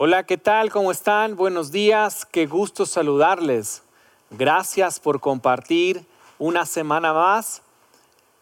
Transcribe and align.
Hola, 0.00 0.22
¿qué 0.22 0.38
tal? 0.38 0.70
¿Cómo 0.70 0.92
están? 0.92 1.34
Buenos 1.34 1.72
días, 1.72 2.24
qué 2.24 2.46
gusto 2.46 2.86
saludarles. 2.86 3.82
Gracias 4.30 5.00
por 5.00 5.18
compartir 5.18 6.06
una 6.38 6.66
semana 6.66 7.12
más. 7.12 7.62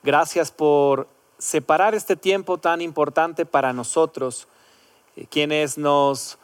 Gracias 0.03 0.51
por 0.51 1.09
separar 1.39 1.95
este 1.95 2.15
tiempo 2.15 2.59
tan 2.59 2.83
importante 2.83 3.47
para 3.47 3.73
nosotros, 3.73 4.49
eh, 5.17 5.25
quienes 5.31 5.79
nos 5.79 6.37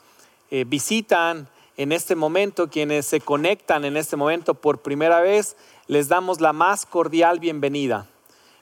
eh, 0.51 0.65
visitan 0.67 1.47
en 1.77 1.93
este 1.93 2.17
momento, 2.17 2.71
quienes 2.71 3.05
se 3.05 3.21
conectan 3.21 3.85
en 3.85 3.99
este 3.99 4.17
momento 4.17 4.55
por 4.55 4.81
primera 4.81 5.21
vez, 5.21 5.59
les 5.89 6.09
damos 6.09 6.41
la 6.41 6.55
más 6.55 6.87
cordial 6.87 7.39
bienvenida. 7.39 8.07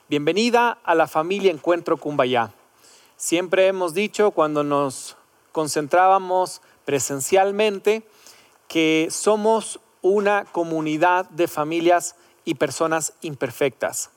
Bienvenida 0.09 0.79
a 0.83 0.95
la 0.95 1.07
familia 1.07 1.49
Encuentro 1.49 1.95
Cumbayá. 1.95 2.51
Siempre 3.15 3.67
hemos 3.67 3.93
dicho 3.93 4.31
cuando 4.31 4.65
nos 4.65 5.15
concentrábamos 5.51 6.61
presencialmente 6.85 8.03
que 8.67 9.07
somos 9.11 9.79
una 10.01 10.45
comunidad 10.45 11.29
de 11.29 11.47
familias 11.47 12.15
y 12.45 12.55
personas 12.55 13.13
imperfectas, 13.21 14.09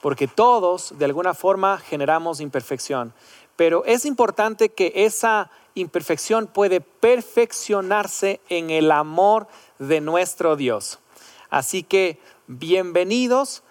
porque 0.00 0.26
todos 0.28 0.98
de 0.98 1.04
alguna 1.04 1.34
forma 1.34 1.78
generamos 1.78 2.40
imperfección, 2.40 3.12
pero 3.56 3.84
es 3.84 4.06
importante 4.06 4.70
que 4.70 4.92
esa 4.94 5.50
imperfección 5.74 6.46
puede 6.46 6.80
perfeccionarse 6.80 8.40
en 8.48 8.70
el 8.70 8.90
amor 8.90 9.46
de 9.78 10.00
nuestro 10.00 10.56
Dios. 10.56 10.98
Así 11.50 11.82
que 11.82 12.18
bienvenidos, 12.46 13.62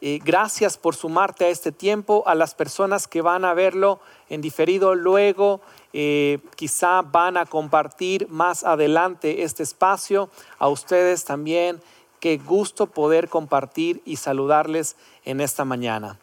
gracias 0.00 0.78
por 0.78 0.94
sumarte 0.94 1.46
a 1.46 1.48
este 1.48 1.72
tiempo, 1.72 2.22
a 2.26 2.34
las 2.34 2.54
personas 2.54 3.08
que 3.08 3.22
van 3.22 3.44
a 3.44 3.54
verlo 3.54 4.00
en 4.28 4.40
diferido 4.40 4.94
luego 4.94 5.60
eh, 5.92 6.38
quizá 6.56 7.02
van 7.02 7.36
a 7.36 7.46
compartir 7.46 8.28
más 8.28 8.64
adelante 8.64 9.42
este 9.42 9.62
espacio. 9.62 10.30
A 10.58 10.68
ustedes 10.68 11.24
también, 11.24 11.80
qué 12.20 12.38
gusto 12.38 12.86
poder 12.86 13.28
compartir 13.28 14.00
y 14.04 14.16
saludarles 14.16 14.96
en 15.24 15.40
esta 15.40 15.64
mañana. 15.64 16.18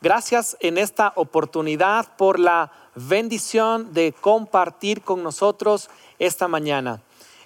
Gracias 0.00 0.56
en 0.60 0.78
esta 0.78 1.12
oportunidad 1.16 2.16
por 2.16 2.38
la 2.38 2.72
bendición 2.94 3.92
de 3.92 4.12
compartir 4.12 5.02
con 5.02 5.22
nosotros 5.22 5.90
esta 6.18 6.48
mañana. 6.48 7.00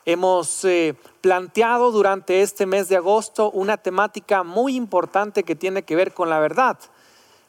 Hemos 0.05 0.64
eh, 0.64 0.94
planteado 1.20 1.91
durante 1.91 2.42
este 2.42 2.64
mes 2.64 2.89
de 2.89 2.97
agosto 2.97 3.50
una 3.50 3.77
temática 3.77 4.44
muy 4.44 4.77
importante 4.77 5.42
que 5.42 5.56
tiene 5.56 5.83
que 5.83 5.97
ver 5.97 6.14
con 6.14 6.31
la 6.31 6.39
verdad. 6.39 6.78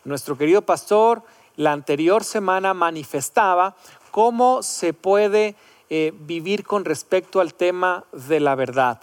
Nuestro 0.03 0.37
querido 0.37 0.63
pastor 0.63 1.23
la 1.57 1.71
anterior 1.71 2.23
semana 2.23 2.73
manifestaba 2.73 3.75
cómo 4.17 4.63
se 4.63 4.93
puede 4.93 5.55
eh, 5.91 6.11
vivir 6.21 6.63
con 6.63 6.85
respecto 6.85 7.39
al 7.39 7.53
tema 7.53 8.03
de 8.13 8.39
la 8.39 8.55
verdad. 8.55 8.99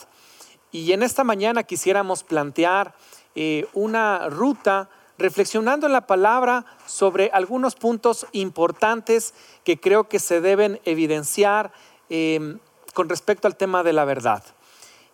Y 0.72 0.90
en 0.90 1.04
esta 1.04 1.22
mañana 1.22 1.62
quisiéramos 1.62 2.24
plantear 2.24 2.96
eh, 3.36 3.64
una 3.74 4.28
ruta 4.28 4.90
reflexionando 5.16 5.86
en 5.86 5.92
la 5.92 6.08
palabra 6.08 6.66
sobre 6.84 7.30
algunos 7.32 7.76
puntos 7.76 8.26
importantes 8.32 9.34
que 9.62 9.78
creo 9.78 10.08
que 10.08 10.18
se 10.18 10.40
deben 10.40 10.80
evidenciar 10.84 11.70
em, 12.08 12.58
con 12.92 13.08
respecto 13.08 13.46
al 13.46 13.54
tema 13.54 13.84
de 13.84 13.92
la 13.92 14.04
verdad. 14.04 14.42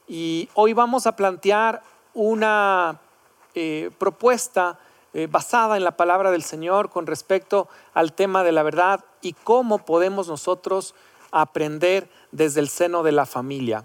Y 0.09 0.49
hoy 0.55 0.73
vamos 0.73 1.07
a 1.07 1.15
plantear 1.15 1.83
una 2.15 2.99
eh, 3.55 3.91
propuesta 3.99 4.79
eh, 5.13 5.27
basada 5.29 5.77
en 5.77 5.83
la 5.83 5.97
palabra 5.97 6.31
del 6.31 6.45
Señor 6.45 6.89
con 6.89 7.05
respecto 7.09 7.69
al 7.95 8.13
tema 8.13 8.45
de 8.45 8.53
la 8.53 8.63
verdad 8.63 9.05
y 9.21 9.33
cómo 9.33 9.85
podemos 9.85 10.29
nosotros 10.29 10.95
aprender 11.33 12.09
desde 12.31 12.61
el 12.61 12.69
seno 12.69 13.03
de 13.03 13.11
la 13.11 13.27
familia. 13.27 13.85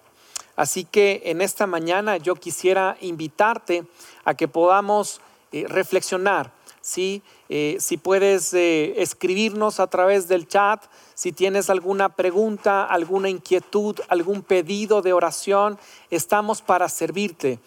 Así 0.56 0.86
que 0.86 1.24
en 1.26 1.42
esta 1.42 1.66
mañana 1.66 2.18
yo 2.18 2.36
quisiera 2.36 2.96
invitarte 3.02 3.86
a 4.24 4.36
que 4.36 4.48
podamos 4.48 5.20
eh, 5.52 5.66
reflexionar. 5.68 6.52
¿sí? 6.80 7.24
Eh, 7.50 7.78
si 7.80 7.98
puedes 7.98 8.54
escribirnos 8.54 9.80
a 9.80 9.88
través 9.88 10.28
del 10.28 10.48
chat, 10.48 10.84
si 11.16 11.32
tienes 11.32 11.72
alguna 11.72 12.10
pregunta, 12.10 12.86
alguna 12.86 13.30
inquietud, 13.30 14.00
algún 14.10 14.44
pedido 14.44 15.02
de 15.02 15.14
oración, 15.14 15.80
estamos 16.12 16.62
para 16.62 16.88
servirte. 16.88 17.58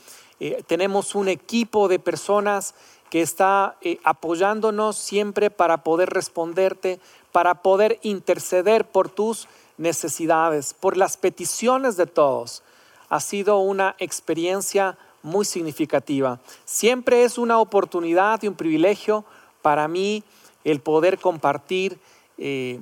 tenemos 0.69 1.17
un 1.17 1.27
equipo 1.27 1.89
de 1.89 1.99
personas 1.99 2.77
que 3.11 3.23
está 3.23 3.77
eh, 3.81 3.99
apoyándonos 4.05 4.97
siempre 4.97 5.51
para 5.51 5.79
poder 5.79 6.11
responderte, 6.11 7.01
para 7.33 7.63
poder 7.63 7.99
interceder 8.03 8.85
por 8.85 9.09
tus 9.09 9.49
necesidades, 9.77 10.75
por 10.75 10.97
las 10.97 11.17
peticiones 11.17 11.97
de 11.97 12.07
todos. 12.07 12.63
Ha 13.09 13.21
sido 13.21 13.59
una 13.59 13.95
experiencia 13.99 14.99
muy 15.23 15.45
significativa. 15.45 16.41
Siempre 16.65 17.25
es 17.25 17.39
una 17.39 17.59
oportunidad 17.59 18.43
y 18.43 18.49
un 18.49 18.55
privilegio 18.55 19.25
para 19.63 19.89
mí 19.89 20.23
el 20.65 20.81
poder 20.81 21.19
compartir 21.19 21.99
eh, 22.37 22.81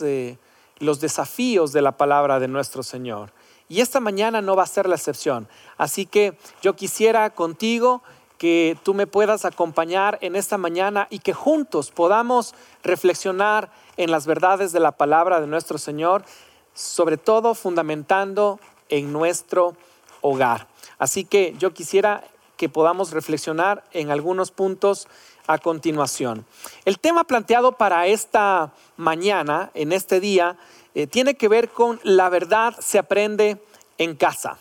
eh, 0.00 0.36
los 0.80 1.00
desafíos 1.00 1.72
de 1.72 1.82
la 1.82 1.92
palabra 1.92 2.38
de 2.40 2.48
nuestro 2.48 2.82
Señor. 2.82 3.32
Y 3.68 3.80
esta 3.80 4.00
mañana 4.00 4.40
no 4.40 4.56
va 4.56 4.62
a 4.62 4.66
ser 4.66 4.88
la 4.88 4.94
excepción. 4.94 5.46
Así 5.76 6.06
que 6.06 6.38
yo 6.62 6.74
quisiera 6.74 7.30
contigo 7.30 8.02
que 8.38 8.78
tú 8.84 8.94
me 8.94 9.06
puedas 9.06 9.44
acompañar 9.44 10.18
en 10.22 10.36
esta 10.36 10.56
mañana 10.56 11.08
y 11.10 11.18
que 11.18 11.34
juntos 11.34 11.90
podamos 11.90 12.54
reflexionar 12.82 13.70
en 13.96 14.10
las 14.10 14.26
verdades 14.26 14.72
de 14.72 14.80
la 14.80 14.92
palabra 14.92 15.40
de 15.40 15.48
nuestro 15.48 15.76
Señor, 15.76 16.24
sobre 16.72 17.16
todo 17.16 17.54
fundamentando 17.54 18.60
en 18.88 19.12
nuestro 19.12 19.74
hogar. 20.20 20.68
Así 20.98 21.24
que 21.24 21.54
yo 21.58 21.74
quisiera 21.74 22.24
que 22.56 22.68
podamos 22.68 23.10
reflexionar 23.12 23.84
en 23.92 24.10
algunos 24.10 24.50
puntos 24.50 25.08
a 25.46 25.58
continuación. 25.58 26.44
El 26.84 26.98
tema 26.98 27.24
planteado 27.24 27.72
para 27.72 28.06
esta 28.06 28.72
mañana, 28.96 29.70
en 29.74 29.92
este 29.92 30.20
día, 30.20 30.56
eh, 30.94 31.06
tiene 31.06 31.34
que 31.34 31.48
ver 31.48 31.70
con 31.70 32.00
la 32.02 32.28
verdad 32.28 32.74
se 32.80 32.98
aprende 32.98 33.58
en 33.96 34.14
casa. 34.14 34.58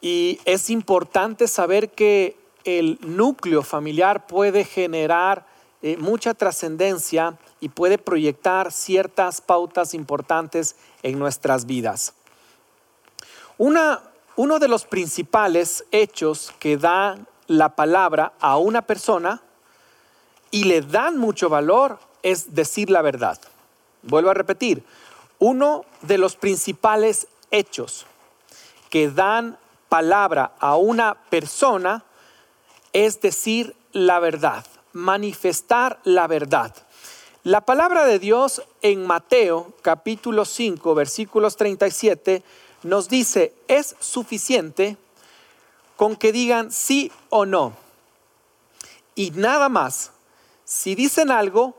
Y 0.00 0.40
es 0.44 0.70
importante 0.70 1.48
saber 1.48 1.90
que 1.90 2.36
el 2.64 2.98
núcleo 3.02 3.62
familiar 3.62 4.26
puede 4.26 4.64
generar 4.64 5.46
eh, 5.82 5.96
mucha 5.96 6.34
trascendencia 6.34 7.38
y 7.60 7.68
puede 7.70 7.98
proyectar 7.98 8.72
ciertas 8.72 9.40
pautas 9.40 9.94
importantes 9.94 10.76
en 11.02 11.18
nuestras 11.18 11.66
vidas. 11.66 12.14
uno 13.58 14.58
de 14.58 14.68
los 14.68 14.84
principales 14.84 15.84
hechos 15.90 16.52
que 16.58 16.78
da 16.78 17.18
la 17.46 17.76
palabra 17.76 18.32
a 18.40 18.56
una 18.56 18.82
persona 18.82 19.42
y 20.50 20.64
le 20.64 20.80
dan 20.80 21.18
mucho 21.18 21.48
valor 21.48 21.98
es 22.22 22.54
decir 22.54 22.90
la 22.90 23.02
verdad. 23.02 23.38
Vuelvo 24.02 24.30
a 24.30 24.34
repetir, 24.34 24.84
uno 25.38 25.84
de 26.02 26.18
los 26.18 26.36
principales 26.36 27.26
hechos 27.50 28.06
que 28.88 29.10
dan 29.10 29.58
palabra 29.90 30.54
a 30.60 30.76
una 30.76 31.14
persona 31.14 32.04
es 32.94 33.20
decir 33.20 33.76
la 33.92 34.20
verdad, 34.20 34.64
manifestar 34.92 35.98
la 36.04 36.26
verdad. 36.28 36.74
La 37.42 37.62
palabra 37.62 38.04
de 38.06 38.18
Dios 38.18 38.62
en 38.82 39.06
Mateo 39.06 39.72
capítulo 39.82 40.44
5 40.44 40.94
versículos 40.94 41.56
37 41.56 42.42
nos 42.84 43.08
dice, 43.08 43.52
es 43.66 43.96
suficiente 43.98 44.96
con 45.96 46.16
que 46.16 46.32
digan 46.32 46.70
sí 46.70 47.10
o 47.28 47.44
no. 47.44 47.72
Y 49.14 49.32
nada 49.32 49.68
más, 49.68 50.12
si 50.64 50.94
dicen 50.94 51.30
algo 51.30 51.74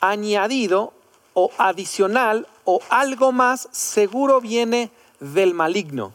añadido 0.00 0.92
o 1.32 1.50
adicional 1.56 2.46
o 2.64 2.80
algo 2.90 3.32
más, 3.32 3.66
seguro 3.72 4.40
viene 4.40 4.90
del 5.20 5.54
maligno. 5.54 6.12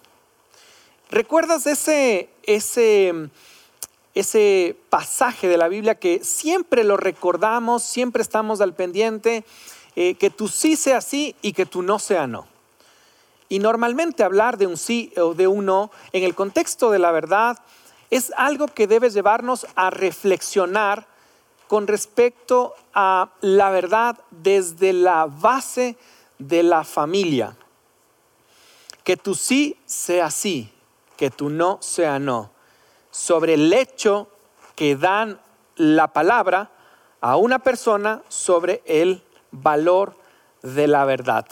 ¿Recuerdas 1.14 1.68
ese, 1.68 2.28
ese, 2.42 3.14
ese 4.16 4.76
pasaje 4.90 5.48
de 5.48 5.58
la 5.58 5.68
Biblia 5.68 5.94
que 5.94 6.24
siempre 6.24 6.84
lo 6.84 6.98
recordamos, 6.98 7.84
siempre 7.84 8.24
estamos 8.24 8.62
al 8.62 8.74
pendiente, 8.74 9.46
eh, 9.96 10.16
que 10.16 10.32
tú 10.32 10.48
sí 10.48 10.76
sea 10.76 11.02
sí 11.02 11.36
y 11.44 11.54
que 11.54 11.68
tú 11.68 11.84
no 11.84 12.00
sea 12.00 12.26
no? 12.26 12.48
Y 13.48 13.60
normalmente 13.60 14.24
hablar 14.24 14.58
de 14.58 14.66
un 14.66 14.76
sí 14.76 15.14
o 15.16 15.36
de 15.36 15.46
un 15.46 15.68
no 15.68 15.92
en 16.14 16.24
el 16.24 16.34
contexto 16.34 16.90
de 16.90 16.98
la 16.98 17.12
verdad 17.12 17.60
es 18.10 18.34
algo 18.36 18.66
que 18.66 18.88
debe 18.88 19.12
llevarnos 19.12 19.68
a 19.76 19.92
reflexionar 19.92 21.06
con 21.68 21.86
respecto 21.86 22.74
a 22.96 23.30
la 23.42 23.70
verdad 23.70 24.18
desde 24.32 24.94
la 24.94 25.28
base 25.28 25.96
de 26.40 26.64
la 26.64 26.84
familia. 26.84 27.56
Que 29.04 29.16
tú 29.16 29.36
sí 29.36 29.78
sea 29.86 30.32
sí 30.32 30.74
que 31.18 31.30
tu 31.30 31.50
no 31.50 31.78
sea 31.82 32.20
no, 32.20 32.52
sobre 33.12 33.56
el 33.56 33.72
hecho 33.74 34.28
que 34.76 34.96
dan 34.96 35.40
la 35.76 36.14
palabra 36.14 36.72
a 37.22 37.38
una 37.38 37.60
persona 37.60 38.22
sobre 38.28 38.82
el 38.86 39.24
valor 39.52 40.18
de 40.62 40.88
la 40.88 41.06
verdad. 41.06 41.46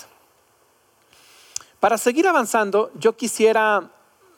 Para 1.79 1.97
seguir 1.97 2.27
avanzando, 2.27 2.91
yo 2.95 3.15
quisiera 3.15 3.91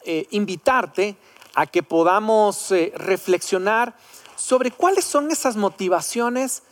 eh, 0.05 0.27
invitarte 0.31 1.17
a 1.55 1.65
que 1.65 1.83
podamos 1.83 2.71
eh, 2.71 2.91
reflexionar 2.95 3.95
sobre 4.35 4.71
cuáles 4.71 5.05
son 5.05 5.31
esas 5.31 5.55
motivaciones 5.55 6.63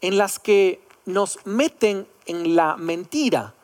en 0.00 0.18
las 0.18 0.38
que 0.38 0.86
nos 1.06 1.38
meten 1.44 2.06
en 2.26 2.56
la 2.56 2.76
mentira 2.76 3.54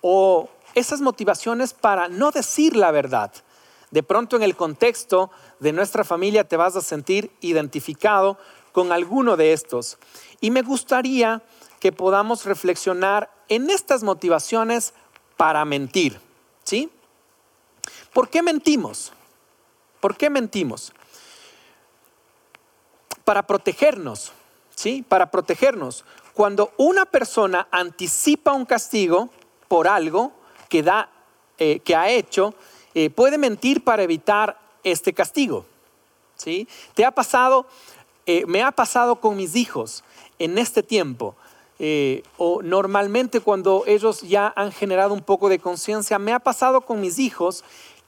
o 0.00 0.48
esas 0.74 1.00
motivaciones 1.00 1.74
para 1.74 2.08
no 2.08 2.30
decir 2.30 2.76
la 2.76 2.90
verdad. 2.90 3.32
De 3.90 4.02
pronto 4.02 4.36
en 4.36 4.42
el 4.42 4.54
contexto 4.54 5.30
de 5.60 5.72
nuestra 5.72 6.04
familia 6.04 6.44
te 6.44 6.56
vas 6.56 6.76
a 6.76 6.82
sentir 6.82 7.30
identificado 7.40 8.38
con 8.72 8.92
alguno 8.92 9.36
de 9.36 9.52
estos. 9.52 9.98
Y 10.40 10.50
me 10.50 10.62
gustaría 10.62 11.42
que 11.80 11.92
podamos 11.92 12.44
reflexionar 12.44 13.30
en 13.48 13.70
estas 13.70 14.02
motivaciones 14.02 14.94
para 15.36 15.64
mentir. 15.64 16.20
¿Sí? 16.64 16.90
¿Por 18.12 18.28
qué 18.28 18.42
mentimos? 18.42 19.12
¿Por 20.00 20.16
qué 20.16 20.28
mentimos? 20.28 20.92
Para 23.24 23.46
protegernos, 23.46 24.32
¿sí? 24.74 25.04
Para 25.08 25.30
protegernos. 25.30 26.04
Cuando 26.34 26.72
una 26.76 27.04
persona 27.04 27.68
anticipa 27.70 28.52
un 28.52 28.64
castigo 28.64 29.30
por 29.66 29.88
algo 29.88 30.32
que, 30.68 30.82
da, 30.82 31.10
eh, 31.58 31.80
que 31.80 31.96
ha 31.96 32.10
hecho, 32.10 32.54
eh, 32.94 33.10
puede 33.10 33.38
mentir 33.38 33.84
para 33.84 34.02
evitar 34.02 34.58
este 34.84 35.12
castigo. 35.12 35.64
¿sí? 36.36 36.68
¿Te 36.94 37.04
ha 37.04 37.10
pasado? 37.10 37.66
Eh, 38.26 38.44
me 38.46 38.62
ha 38.62 38.72
pasado 38.72 39.16
con 39.16 39.36
mis 39.36 39.56
hijos 39.56 40.04
en 40.38 40.58
este 40.58 40.82
tiempo. 40.82 41.34
o 42.38 42.60
normalmente 42.60 43.38
cuando 43.40 43.84
ellos 43.86 44.22
ya 44.22 44.52
han 44.56 44.72
generado 44.72 45.14
un 45.14 45.22
poco 45.22 45.48
de 45.48 45.60
conciencia, 45.60 46.18
me 46.18 46.32
ha 46.32 46.40
pasado 46.40 46.80
con 46.80 47.00
mis 47.00 47.20
hijos 47.20 47.62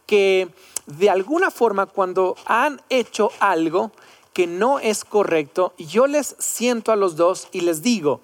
que 0.07 0.49
de 0.87 1.09
alguna 1.09 1.53
forma 1.53 1.87
cuando 1.87 2.35
han 2.47 2.83
hecho 2.89 3.31
algo 3.39 3.93
que 4.33 4.49
no 4.49 4.81
es 4.81 5.05
correcto, 5.05 5.73
yo 5.79 6.09
les 6.09 6.35
siento 6.41 6.91
a 6.91 6.97
los 6.97 7.15
dos 7.15 7.47
y 7.53 7.61
les 7.61 7.81
digo, 7.81 8.21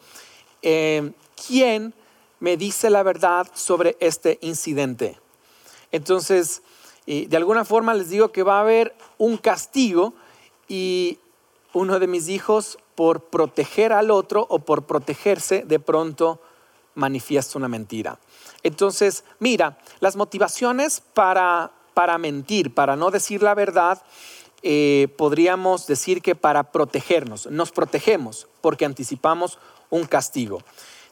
¿quién 0.61 1.95
me 2.41 2.57
dice 2.57 2.91
la 2.91 3.03
verdad 3.03 3.47
sobre 3.55 3.97
este 4.01 4.39
incidente. 4.43 5.19
Entonces, 5.97 6.63
de 7.07 7.37
alguna 7.37 7.65
forma 7.65 7.95
les 7.95 8.11
digo 8.11 8.33
que 8.33 8.43
va 8.43 8.59
a 8.59 8.63
haber 8.63 8.95
un 9.19 9.37
castigo 9.37 10.15
y 10.69 11.19
uno 11.73 11.99
de 11.99 12.07
mis 12.07 12.29
hijos, 12.29 12.79
por 12.97 13.25
proteger 13.25 13.93
al 13.93 14.11
otro 14.11 14.47
o 14.49 14.59
por 14.59 14.87
protegerse, 14.87 15.63
de 15.63 15.79
pronto 15.79 16.41
manifiesta 16.95 17.59
una 17.59 17.69
mentira. 17.69 18.19
Entonces, 18.63 19.23
mira, 19.39 19.79
las 20.01 20.17
motivaciones 20.17 21.03
para, 21.15 21.71
para 21.95 22.19
mentir, 22.19 22.75
para 22.75 22.97
no 22.97 23.11
decir 23.11 23.43
la 23.43 23.55
verdad, 23.55 24.03
eh, 24.63 25.09
podríamos 25.19 25.87
decir 25.87 26.23
que 26.23 26.35
para 26.35 26.73
protegernos, 26.73 27.47
nos 27.49 27.71
protegemos 27.71 28.49
porque 28.63 28.87
anticipamos 28.87 29.59
un 29.91 30.07
castigo. 30.07 30.63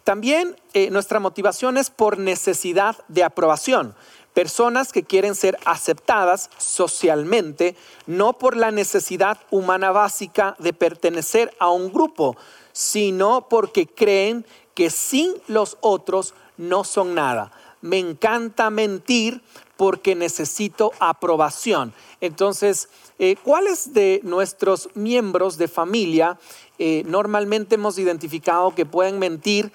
También 0.03 0.57
eh, 0.73 0.91
nuestra 0.91 1.21
motivación 1.21 1.77
es 1.77 1.91
por 1.91 2.19
necesidad 2.19 2.97
de 3.09 3.23
aprobación. 3.23 3.95
Personas 4.35 4.93
que 4.93 5.05
quieren 5.05 5.35
ser 5.35 5.59
aceptadas 5.65 6.51
socialmente, 6.59 7.77
no 8.07 8.35
por 8.35 8.57
la 8.57 8.71
necesidad 8.71 9.39
humana 9.51 9.93
básica 9.93 10.57
de 10.59 10.73
pertenecer 10.73 11.55
a 11.59 11.71
un 11.71 11.93
grupo, 11.93 12.37
sino 12.73 13.49
porque 13.49 13.87
creen 13.87 14.45
que 14.75 14.91
sin 14.91 15.35
los 15.47 15.79
otros 15.81 16.35
no 16.57 16.85
son 16.85 17.15
nada. 17.15 17.53
Me 17.81 17.99
encanta 17.99 18.71
mentir 18.71 19.41
porque 19.77 20.15
necesito 20.15 20.93
aprobación. 20.99 21.93
Entonces, 22.21 22.89
eh, 23.19 23.37
¿cuáles 23.43 23.93
de 23.93 24.21
nuestros 24.25 24.89
miembros 24.95 25.59
de 25.59 25.69
familia 25.69 26.39
eh, 26.79 27.05
normalmente 27.07 27.77
hemos 27.77 27.99
identificado 27.99 28.75
que 28.75 28.87
pueden 28.87 29.19
mentir 29.19 29.71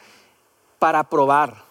para 0.79 1.03
probar, 1.05 1.63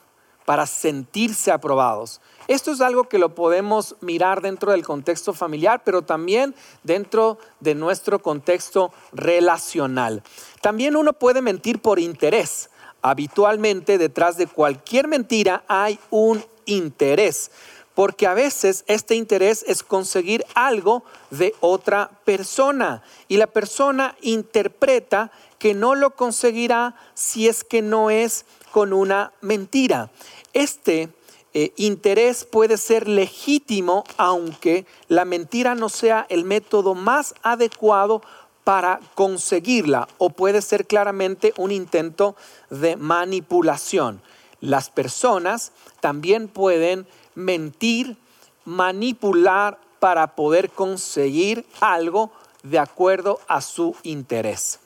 para 0.49 0.65
sentirse 0.65 1.51
aprobados. 1.51 2.23
Esto 2.47 2.73
es 2.73 2.81
algo 2.81 3.07
que 3.07 3.19
lo 3.19 3.35
podemos 3.35 3.97
mirar 4.01 4.41
dentro 4.41 4.73
del 4.73 4.83
contexto 4.83 5.35
familiar, 5.35 5.83
pero 5.85 6.01
también 6.01 6.55
dentro 6.83 7.37
de 7.61 7.75
nuestro 7.75 8.23
contexto 8.23 8.91
relacional. 9.13 10.23
También 10.63 10.97
uno 10.97 11.13
puede 11.13 11.43
mentir 11.43 11.83
por 11.83 11.99
interés. 11.99 12.71
Habitualmente 13.03 13.99
detrás 13.99 14.39
de 14.39 14.47
cualquier 14.47 15.07
mentira 15.07 15.65
hay 15.69 15.99
un 16.09 16.43
interés, 16.65 17.51
porque 17.99 18.29
a 18.29 18.35
veces 18.35 18.85
este 18.87 19.17
interés 19.17 19.65
es 19.67 19.83
conseguir 19.83 20.45
algo 20.55 21.03
de 21.33 21.57
otra 21.59 22.13
persona 22.25 23.03
y 23.27 23.39
la 23.39 23.49
persona 23.49 24.15
interpreta 24.21 25.33
que 25.59 25.75
no 25.75 25.97
lo 25.97 26.15
conseguirá 26.15 26.95
si 27.15 27.49
es 27.49 27.65
que 27.65 27.83
no 27.83 28.09
es 28.09 28.45
con 28.71 28.93
una 28.93 29.33
mentira. 29.41 30.13
Este 30.53 31.09
eh, 31.55 31.73
interés 31.75 32.45
puede 32.45 32.77
ser 32.77 33.09
legítimo 33.09 34.05
aunque 34.17 34.87
la 35.09 35.25
mentira 35.25 35.75
no 35.75 35.89
sea 35.89 36.25
el 36.29 36.45
método 36.45 36.95
más 36.95 37.35
adecuado 37.43 38.23
para 38.63 39.01
conseguirla 39.17 40.07
o 40.19 40.31
puede 40.31 40.63
ser 40.63 40.87
claramente 40.87 41.53
un 41.57 41.73
intento 41.73 42.37
de 42.71 42.95
manipulación. 42.95 44.23
Las 44.61 44.89
personas 44.89 45.73
también 46.01 46.47
pueden 46.47 47.09
mentir, 47.39 48.17
manipular 48.65 49.79
para 50.01 50.35
poder 50.35 50.71
conseguir 50.71 51.65
algo 51.81 52.31
de 52.63 52.79
acuerdo 52.79 53.41
a 53.49 53.61
su 53.61 53.97
interés. 54.03 54.81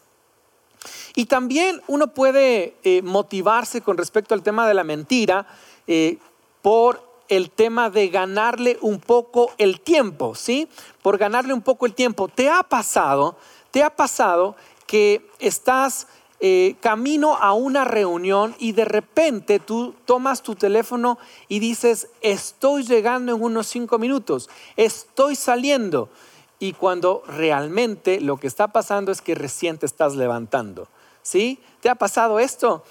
Y 1.15 1.27
también 1.27 1.83
uno 1.87 2.09
puede 2.09 2.77
eh, 2.85 3.03
motivarse 3.03 3.81
con 3.81 3.97
respecto 3.97 4.35
al 4.35 4.43
tema 4.43 4.67
de 4.69 4.75
la 4.75 4.85
mentira 4.85 5.47
eh, 5.87 6.19
por 6.61 7.03
el 7.29 7.51
tema 7.51 7.89
de 7.89 8.09
ganarle 8.09 8.79
un 8.83 9.01
poco 9.01 9.53
el 9.59 9.81
tiempo, 9.81 10.35
¿sí? 10.35 10.69
Por 11.03 11.19
ganarle 11.19 11.55
un 11.55 11.63
poco 11.63 11.87
el 11.87 11.95
tiempo. 11.95 12.29
¿Te 12.29 12.51
ha 12.51 12.63
pasado, 12.63 13.37
te 13.71 13.83
ha 13.83 13.95
pasado 13.95 14.57
que 14.87 15.27
estás 15.39 16.07
eh, 16.45 16.75
camino 16.81 17.37
a 17.37 17.53
una 17.53 17.85
reunión 17.85 18.57
y 18.59 18.73
de 18.73 18.85
repente 18.85 19.61
tú 19.61 19.95
tomas 20.07 20.43
tu 20.43 20.57
teléfono 20.57 21.17
y 21.47 21.61
dices, 21.61 22.09
estoy 22.21 22.83
llegando 22.83 23.33
en 23.33 23.41
unos 23.41 23.69
cinco 23.69 23.97
minutos, 23.97 24.51
estoy 24.77 25.37
saliendo? 25.37 26.09
Y 26.59 26.73
cuando 26.73 27.23
realmente 27.29 28.21
lo 28.21 28.39
que 28.39 28.49
está 28.49 28.67
pasando 28.67 29.13
es 29.13 29.23
que 29.23 29.37
recién 29.37 29.79
te 29.79 29.87
estás 29.87 30.17
levantando. 30.17 30.89
¿Sí? 31.23 31.61
¿Te 31.81 31.89
ha 31.89 31.95
pasado 31.95 32.41
esto? 32.41 32.83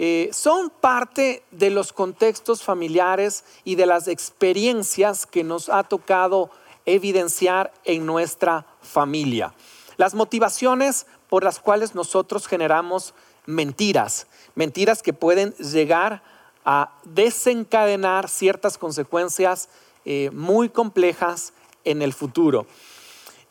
Eh, 0.00 0.28
son 0.32 0.70
parte 0.70 1.44
de 1.52 1.70
los 1.70 1.92
contextos 1.92 2.64
familiares 2.64 3.44
y 3.62 3.76
de 3.76 3.86
las 3.86 4.08
experiencias 4.08 5.26
que 5.26 5.44
nos 5.44 5.68
ha 5.68 5.84
tocado 5.84 6.50
evidenciar 6.86 7.72
en 7.84 8.04
nuestra 8.04 8.66
familia. 8.82 9.54
Las 9.96 10.14
motivaciones 10.14 11.06
por 11.36 11.44
las 11.44 11.60
cuales 11.60 11.94
nosotros 11.94 12.46
generamos 12.46 13.12
mentiras, 13.44 14.26
mentiras 14.54 15.02
que 15.02 15.12
pueden 15.12 15.52
llegar 15.56 16.22
a 16.64 16.94
desencadenar 17.04 18.30
ciertas 18.30 18.78
consecuencias 18.78 19.68
eh, 20.06 20.30
muy 20.32 20.70
complejas 20.70 21.52
en 21.84 22.00
el 22.00 22.14
futuro. 22.14 22.66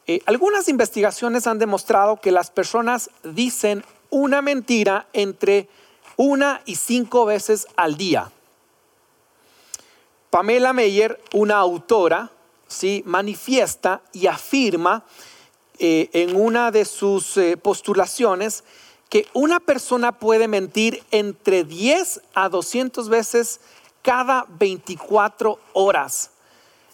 Eh, 0.08 0.20
algunas 0.26 0.68
investigaciones 0.68 1.46
han 1.46 1.60
demostrado 1.60 2.20
que 2.20 2.32
las 2.32 2.50
personas 2.50 3.12
dicen 3.24 3.86
una 4.10 4.42
mentira 4.42 5.06
entre 5.14 5.70
una 6.18 6.64
y 6.66 6.78
cinco 6.78 7.24
veces 7.26 7.68
al 7.76 7.98
día. 7.98 8.32
Pamela 10.32 10.74
Meyer, 10.74 11.22
una 11.34 11.58
autora, 11.58 12.32
¿sí? 12.68 13.04
manifiesta 13.06 14.02
y 14.12 14.26
afirma 14.26 15.06
eh, 15.80 16.10
en 16.14 16.36
una 16.36 16.72
de 16.72 16.86
sus 16.86 17.38
eh, 17.38 17.58
postulaciones 17.58 18.64
que 19.10 19.28
una 19.34 19.60
persona 19.60 20.20
puede 20.20 20.48
mentir 20.48 21.04
entre 21.12 21.64
10 21.64 22.22
a 22.34 22.50
200 22.50 23.10
veces 23.10 23.60
cada 24.02 24.46
24 24.50 25.60
horas. 25.74 26.32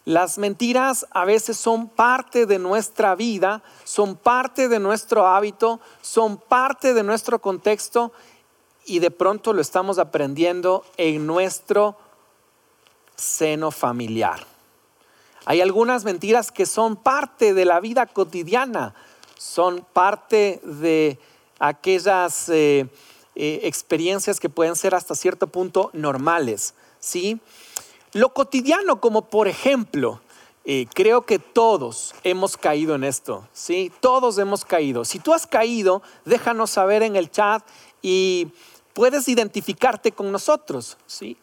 Las 0.05 0.38
mentiras 0.38 1.05
a 1.11 1.25
veces 1.25 1.57
son 1.57 1.88
parte 1.88 2.45
de 2.45 2.57
nuestra 2.57 3.15
vida, 3.15 3.61
son 3.83 4.15
parte 4.15 4.67
de 4.67 4.79
nuestro 4.79 5.27
hábito, 5.27 5.79
son 6.01 6.38
parte 6.38 6.93
de 6.93 7.03
nuestro 7.03 7.39
contexto 7.39 8.11
y 8.85 9.00
de 9.00 9.11
pronto 9.11 9.53
lo 9.53 9.61
estamos 9.61 10.00
aprendiendo 10.00 10.83
en 10.97 11.27
nuestro 11.27 11.95
seno 13.15 13.69
familiar. 13.69 14.50
Hay 15.45 15.62
algunas 15.62 16.03
mentiras 16.03 16.51
que 16.51 16.65
son 16.65 16.95
parte 16.95 17.53
de 17.53 17.65
la 17.65 17.79
vida 17.79 18.05
cotidiana, 18.05 18.93
son 19.38 19.86
parte 19.91 20.62
de 20.63 21.17
aquellas 21.57 22.48
eh, 22.50 22.88
eh, 23.36 23.62
experiencias 23.63 24.39
que 24.39 24.50
pueden 24.50 24.75
ser 24.75 24.93
hasta 24.93 25.15
cierto 25.15 25.48
punto 25.48 25.89
normales, 25.93 26.75
¿sí? 27.00 27.39
Lo 28.13 28.33
cotidiano, 28.33 29.01
como 29.01 29.24
por 29.24 29.48
ejemplo, 29.48 30.21
eh, 30.63 30.86
creo 30.93 31.24
que 31.24 31.39
todos 31.39 32.13
hemos 32.24 32.55
caído 32.55 32.93
en 32.93 33.03
esto, 33.03 33.48
¿sí? 33.51 33.91
Todos 34.00 34.38
hemos 34.38 34.63
caído. 34.63 35.05
Si 35.05 35.17
tú 35.17 35.33
has 35.33 35.48
caído, 35.48 36.03
déjanos 36.24 36.69
saber 36.69 37.01
en 37.01 37.15
el 37.15 37.31
chat 37.31 37.63
y 38.03 38.50
puedes 38.93 39.27
identificarte 39.27 40.12
con 40.12 40.31
nosotros, 40.31 40.98
¿sí? 41.07 41.36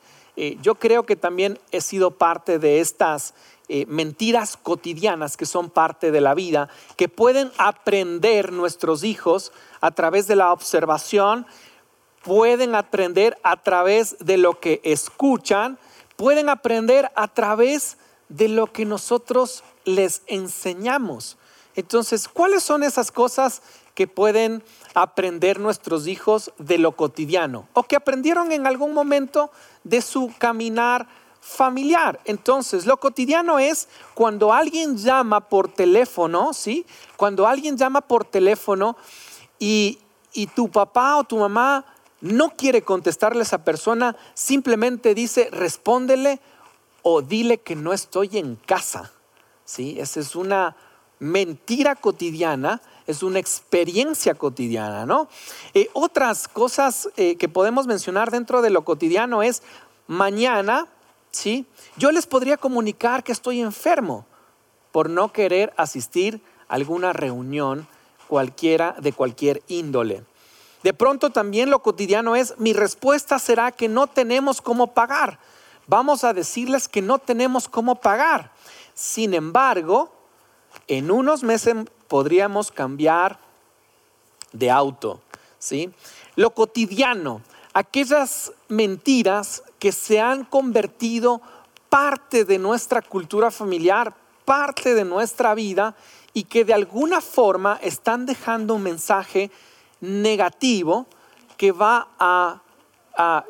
Yo 0.62 0.76
creo 0.76 1.04
que 1.04 1.16
también 1.16 1.58
he 1.72 1.80
sido 1.80 2.12
parte 2.12 2.60
de 2.60 2.78
estas 2.78 3.34
eh, 3.68 3.84
mentiras 3.86 4.56
cotidianas 4.56 5.36
que 5.36 5.46
son 5.46 5.70
parte 5.70 6.10
de 6.10 6.20
la 6.20 6.34
vida, 6.34 6.68
que 6.96 7.08
pueden 7.08 7.50
aprender 7.58 8.52
nuestros 8.52 9.04
hijos 9.04 9.52
a 9.80 9.90
través 9.90 10.26
de 10.26 10.36
la 10.36 10.52
observación, 10.52 11.46
pueden 12.22 12.74
aprender 12.74 13.38
a 13.42 13.62
través 13.62 14.16
de 14.20 14.38
lo 14.38 14.58
que 14.58 14.80
escuchan, 14.84 15.78
pueden 16.16 16.48
aprender 16.48 17.10
a 17.14 17.28
través 17.28 17.98
de 18.28 18.48
lo 18.48 18.72
que 18.72 18.84
nosotros 18.84 19.64
les 19.84 20.22
enseñamos. 20.26 21.36
Entonces, 21.74 22.26
¿cuáles 22.26 22.62
son 22.62 22.82
esas 22.82 23.12
cosas 23.12 23.62
que 23.94 24.06
pueden 24.06 24.62
aprender 24.94 25.58
nuestros 25.60 26.06
hijos 26.06 26.52
de 26.58 26.78
lo 26.78 26.92
cotidiano 26.92 27.68
o 27.72 27.82
que 27.82 27.96
aprendieron 27.96 28.52
en 28.52 28.66
algún 28.66 28.94
momento 28.94 29.50
de 29.84 30.02
su 30.02 30.32
caminar 30.38 31.08
familiar? 31.48 32.20
Entonces, 32.24 32.84
lo 32.84 32.98
cotidiano 32.98 33.58
es 33.58 33.88
cuando 34.14 34.52
alguien 34.52 34.98
llama 34.98 35.40
por 35.40 35.68
teléfono, 35.68 36.52
¿sí? 36.52 36.84
Cuando 37.16 37.46
alguien 37.46 37.76
llama 37.76 38.02
por 38.02 38.24
teléfono 38.24 38.96
y, 39.58 39.98
y 40.32 40.46
tu 40.48 40.70
papá 40.70 41.16
o 41.16 41.24
tu 41.24 41.38
mamá 41.38 41.84
no 42.20 42.50
quiere 42.50 42.82
contestarle 42.82 43.40
a 43.40 43.42
esa 43.44 43.64
persona, 43.64 44.16
simplemente 44.34 45.14
dice, 45.14 45.48
respóndele 45.50 46.40
o 47.02 47.22
dile 47.22 47.58
que 47.58 47.76
no 47.76 47.92
estoy 47.92 48.38
en 48.38 48.56
casa. 48.56 49.10
¿Sí? 49.64 49.98
Esa 49.98 50.20
es 50.20 50.36
una 50.36 50.76
mentira 51.18 51.96
cotidiana, 51.96 52.80
es 53.06 53.22
una 53.22 53.38
experiencia 53.38 54.34
cotidiana, 54.34 55.06
¿no? 55.06 55.28
Eh, 55.74 55.88
otras 55.92 56.46
cosas 56.48 57.08
eh, 57.16 57.36
que 57.36 57.48
podemos 57.48 57.86
mencionar 57.86 58.30
dentro 58.30 58.62
de 58.62 58.70
lo 58.70 58.84
cotidiano 58.84 59.42
es 59.42 59.62
mañana, 60.06 60.86
¿sí? 61.30 61.66
Yo 61.96 62.10
les 62.10 62.26
podría 62.26 62.56
comunicar 62.56 63.24
que 63.24 63.32
estoy 63.32 63.60
enfermo 63.60 64.26
por 64.92 65.10
no 65.10 65.32
querer 65.32 65.72
asistir 65.76 66.40
a 66.68 66.74
alguna 66.74 67.12
reunión 67.12 67.86
cualquiera 68.28 68.94
de 69.00 69.12
cualquier 69.12 69.62
índole. 69.68 70.24
De 70.82 70.94
pronto 70.94 71.30
también 71.30 71.70
lo 71.70 71.82
cotidiano 71.82 72.36
es, 72.36 72.54
mi 72.58 72.72
respuesta 72.72 73.38
será 73.38 73.72
que 73.72 73.88
no 73.88 74.06
tenemos 74.06 74.60
cómo 74.60 74.94
pagar 74.94 75.38
vamos 75.88 76.22
a 76.22 76.32
decirles 76.32 76.86
que 76.86 77.02
no 77.02 77.18
tenemos 77.18 77.68
cómo 77.68 77.96
pagar. 77.96 78.52
Sin 78.94 79.34
embargo, 79.34 80.12
en 80.86 81.10
unos 81.10 81.42
meses 81.42 81.74
podríamos 82.06 82.70
cambiar 82.70 83.40
de 84.52 84.70
auto, 84.70 85.20
¿sí? 85.58 85.92
Lo 86.36 86.50
cotidiano, 86.50 87.42
aquellas 87.72 88.52
mentiras 88.68 89.64
que 89.78 89.92
se 89.92 90.20
han 90.20 90.44
convertido 90.44 91.40
parte 91.88 92.44
de 92.44 92.58
nuestra 92.58 93.02
cultura 93.02 93.50
familiar, 93.50 94.14
parte 94.44 94.94
de 94.94 95.04
nuestra 95.04 95.54
vida 95.54 95.94
y 96.32 96.44
que 96.44 96.64
de 96.64 96.74
alguna 96.74 97.20
forma 97.20 97.78
están 97.82 98.26
dejando 98.26 98.74
un 98.74 98.82
mensaje 98.82 99.50
negativo 100.00 101.06
que 101.56 101.72
va 101.72 102.08
a 102.18 102.62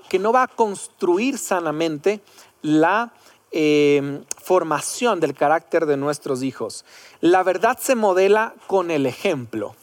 que 0.08 0.18
no 0.18 0.32
va 0.32 0.44
a 0.44 0.48
construir 0.48 1.36
sanamente 1.38 2.22
la 2.62 3.12
eh, 3.50 4.22
formación 4.42 5.20
del 5.20 5.34
carácter 5.34 5.86
de 5.86 5.96
nuestros 5.96 6.42
hijos. 6.42 6.84
La 7.20 7.42
verdad 7.42 7.78
se 7.78 7.94
modela 7.94 8.54
con 8.66 8.90
el 8.90 9.04
ejemplo. 9.04 9.74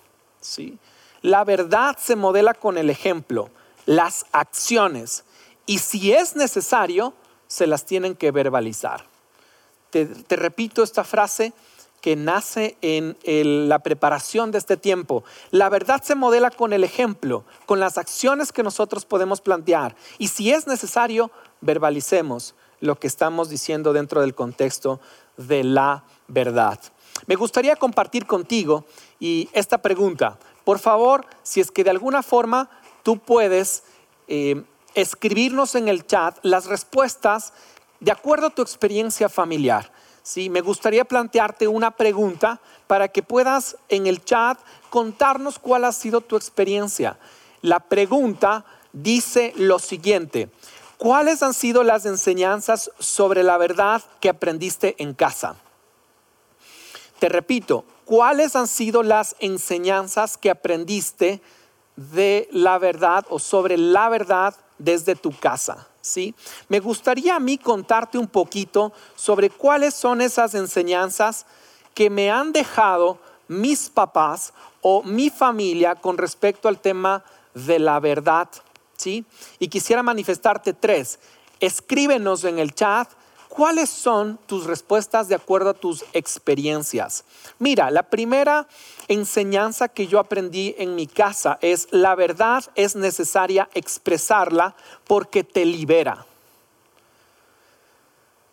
¿sí? 0.42 0.80
La 1.22 1.44
verdad 1.44 1.98
se 2.00 2.16
modela 2.16 2.54
con 2.56 2.78
el 2.78 2.90
ejemplo, 2.90 3.50
las 3.86 4.26
acciones. 4.32 5.24
Y 5.66 5.80
si 5.80 6.14
es 6.14 6.36
necesario, 6.36 7.14
se 7.48 7.68
las 7.68 7.86
tienen 7.86 8.16
que 8.16 8.32
verbalizar. 8.32 9.06
te 9.92 10.36
repito 10.36 10.84
esta 10.84 11.06
frase, 11.06 11.54
que 12.06 12.16
nace 12.16 12.78
en 12.84 13.68
la 13.68 13.80
preparación 13.80 14.52
de 14.52 14.60
este 14.60 14.78
tiempo. 14.78 15.24
La 15.50 15.70
verdad 15.70 16.04
se 16.04 16.14
modela 16.14 16.52
con 16.52 16.72
el 16.72 16.84
ejemplo, 16.84 17.46
con 17.66 17.80
las 17.80 17.98
acciones 17.98 18.52
que 18.52 18.62
nosotros 18.62 19.06
podemos 19.06 19.42
plantear. 19.42 19.96
Y 20.20 20.28
si 20.28 20.52
es 20.52 20.68
necesario, 20.68 21.32
verbalicemos 21.62 22.54
lo 22.80 23.00
que 23.00 23.08
estamos 23.08 23.50
diciendo 23.50 23.92
dentro 23.92 24.22
del 24.22 24.36
contexto 24.36 25.00
de 25.38 25.64
la 25.64 26.04
verdad. 26.28 26.80
Me 27.26 27.34
gustaría 27.34 27.76
compartir 27.76 28.28
contigo 28.28 28.86
y 29.20 29.50
esta 29.52 29.80
pregunta. 29.82 30.38
Por 30.64 30.78
favor, 30.78 31.26
si 31.42 31.60
es 31.60 31.72
que 31.72 31.84
de 31.84 31.90
alguna 31.90 32.22
forma 32.22 32.70
tú 33.02 33.18
puedes 33.18 33.82
eh, 34.28 34.64
escribirnos 34.96 35.76
en 35.76 35.88
el 35.88 36.08
chat 36.08 36.38
las 36.42 36.66
respuestas 36.66 37.54
de 38.00 38.12
acuerdo 38.12 38.48
a 38.48 38.56
tu 38.56 38.62
experiencia 38.62 39.30
familiar. 39.30 39.92
¿sí? 40.26 40.50
me 40.50 40.62
gustaría 40.62 41.06
plantearte 41.06 41.68
una 41.68 41.92
pregunta 41.92 42.60
para 42.88 43.08
que 43.08 43.24
puedas 43.24 43.78
en 43.90 44.08
el 44.08 44.26
chat 44.26 44.60
contarnos 44.90 45.60
cuál 45.60 45.86
ha 45.86 45.92
sido 45.92 46.22
tu 46.22 46.36
experiencia. 46.36 47.18
La 47.62 47.80
pregunta 47.80 48.66
dice 48.92 49.54
lo 49.56 49.80
siguiente, 49.80 50.50
¿cuáles 50.98 51.44
han 51.44 51.54
sido 51.54 51.84
las 51.84 52.06
enseñanzas 52.06 52.92
sobre 53.00 53.44
la 53.44 53.58
verdad 53.58 54.02
que 54.20 54.30
aprendiste 54.30 54.96
en 54.98 55.14
casa? 55.14 55.56
Te 57.20 57.30
repito, 57.30 57.86
¿cuáles 58.04 58.56
han 58.56 58.68
sido 58.68 59.04
las 59.04 59.36
enseñanzas 59.40 60.38
que 60.38 60.50
aprendiste 60.50 61.42
de 61.96 62.50
la 62.52 62.78
verdad 62.78 63.26
o 63.30 63.40
sobre 63.40 63.78
la 63.78 64.10
verdad 64.10 64.56
desde 64.78 65.16
tu 65.16 65.32
casa? 65.32 65.88
¿sí? 66.06 66.36
Me 66.70 66.80
gustaría 66.80 67.36
a 67.36 67.40
mí 67.40 67.58
contarte 67.58 68.18
un 68.18 68.28
poquito 68.28 68.94
sobre 69.16 69.50
cuáles 69.50 69.94
son 69.94 70.22
esas 70.22 70.54
enseñanzas 70.54 71.46
que 71.94 72.10
me 72.10 72.30
han 72.30 72.52
dejado 72.52 73.18
mis 73.48 73.90
papás 73.90 74.54
o 74.82 75.04
mi 75.04 75.30
familia 75.30 75.96
con 75.96 76.18
respecto 76.18 76.68
al 76.68 76.80
tema 76.80 77.24
de 77.54 77.80
la 77.80 78.00
verdad, 78.00 78.50
¿sí? 78.98 79.26
Y 79.60 79.68
quisiera 79.68 80.04
manifestarte 80.04 80.74
tres. 80.74 81.20
Escríbenos 81.60 82.44
en 82.44 82.60
el 82.60 82.74
chat 82.74 83.10
¿Cuáles 83.56 83.90
son 83.90 84.38
tus 84.48 84.66
respuestas 84.66 85.30
de 85.30 85.36
acuerdo 85.36 85.70
a 85.70 85.74
tus 85.74 86.04
experiencias? 86.12 87.24
Mira, 87.58 87.90
la 87.90 88.04
primera 88.04 88.68
enseñanza 89.08 89.88
que 89.88 90.08
yo 90.08 90.20
aprendí 90.20 90.76
en 90.78 90.94
mi 90.94 91.08
casa 91.08 91.58
es 91.62 91.88
la 91.92 92.16
verdad 92.16 92.66
es 92.76 92.98
necesaria 92.98 93.70
expresarla 93.74 94.76
porque 95.08 95.46
te 95.46 95.64
libera. 95.64 96.26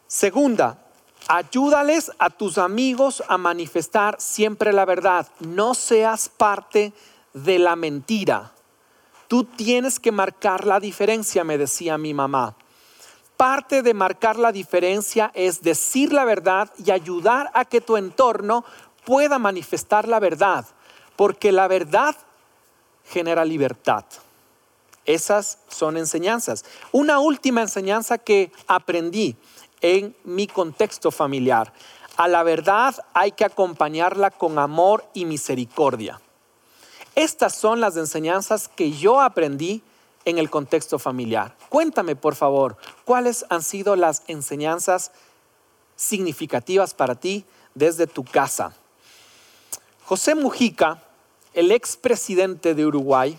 Segunda, 0.07 0.79
ayúdales 1.27 2.13
a 2.21 2.31
tus 2.31 2.57
amigos 2.57 3.25
a 3.27 3.37
manifestar 3.39 4.15
siempre 4.21 4.73
la 4.73 4.85
verdad. 4.85 5.27
No 5.41 5.75
seas 5.75 6.29
parte 6.29 6.93
de 7.35 7.59
la 7.59 7.75
mentira. 7.75 8.53
Tú 9.27 9.43
tienes 9.43 9.99
que 9.99 10.13
marcar 10.13 10.65
la 10.65 10.79
diferencia, 10.79 11.43
me 11.43 11.59
decía 11.59 11.99
mi 11.99 12.15
mamá 12.15 12.55
parte 13.43 13.83
de 13.83 13.93
marcar 13.93 14.39
la 14.39 14.53
diferencia 14.53 15.33
es 15.35 15.63
decir 15.63 16.13
la 16.13 16.25
verdad 16.25 16.71
y 16.79 16.93
ayudar 16.93 17.51
a 17.55 17.65
que 17.65 17.81
tu 17.81 17.97
entorno 17.97 18.65
pueda 19.05 19.41
manifestar 19.41 20.07
la 20.07 20.21
verdad, 20.21 20.65
porque 21.17 21.51
la 21.51 21.67
verdad 21.67 22.15
genera 23.05 23.45
libertad. 23.45 24.05
Esas 25.07 25.59
son 25.67 25.97
enseñanzas. 25.97 26.65
Una 26.93 27.19
última 27.19 27.63
enseñanza 27.63 28.17
que 28.17 28.53
aprendí 28.69 29.35
en 29.81 30.15
mi 30.23 30.47
contexto 30.47 31.11
familiar. 31.11 31.73
A 32.17 32.29
la 32.29 32.45
verdad 32.45 32.95
hay 33.13 33.33
que 33.33 33.45
acompañarla 33.45 34.31
con 34.31 34.61
amor 34.61 35.05
y 35.15 35.25
misericordia. 35.25 36.21
Estas 37.17 37.57
son 37.57 37.81
las 37.81 37.97
enseñanzas 37.97 38.69
que 38.69 38.93
yo 38.93 39.21
aprendí 39.21 39.83
en 40.25 40.39
el 40.39 40.51
contexto 40.51 40.99
familiar. 40.99 41.57
Cuéntame, 41.69 42.17
por 42.17 42.35
favor, 42.35 42.77
cuáles 43.05 43.45
han 43.49 43.63
sido 43.63 43.97
las 43.97 44.23
enseñanzas 44.27 45.13
significativas 45.97 46.95
para 46.95 47.15
ti 47.15 47.45
desde 47.75 48.07
tu 48.07 48.25
casa. 48.25 48.75
José 50.05 50.35
Mujica, 50.35 51.03
el 51.55 51.71
expresidente 51.71 52.75
de 52.75 52.87
Uruguay, 52.87 53.39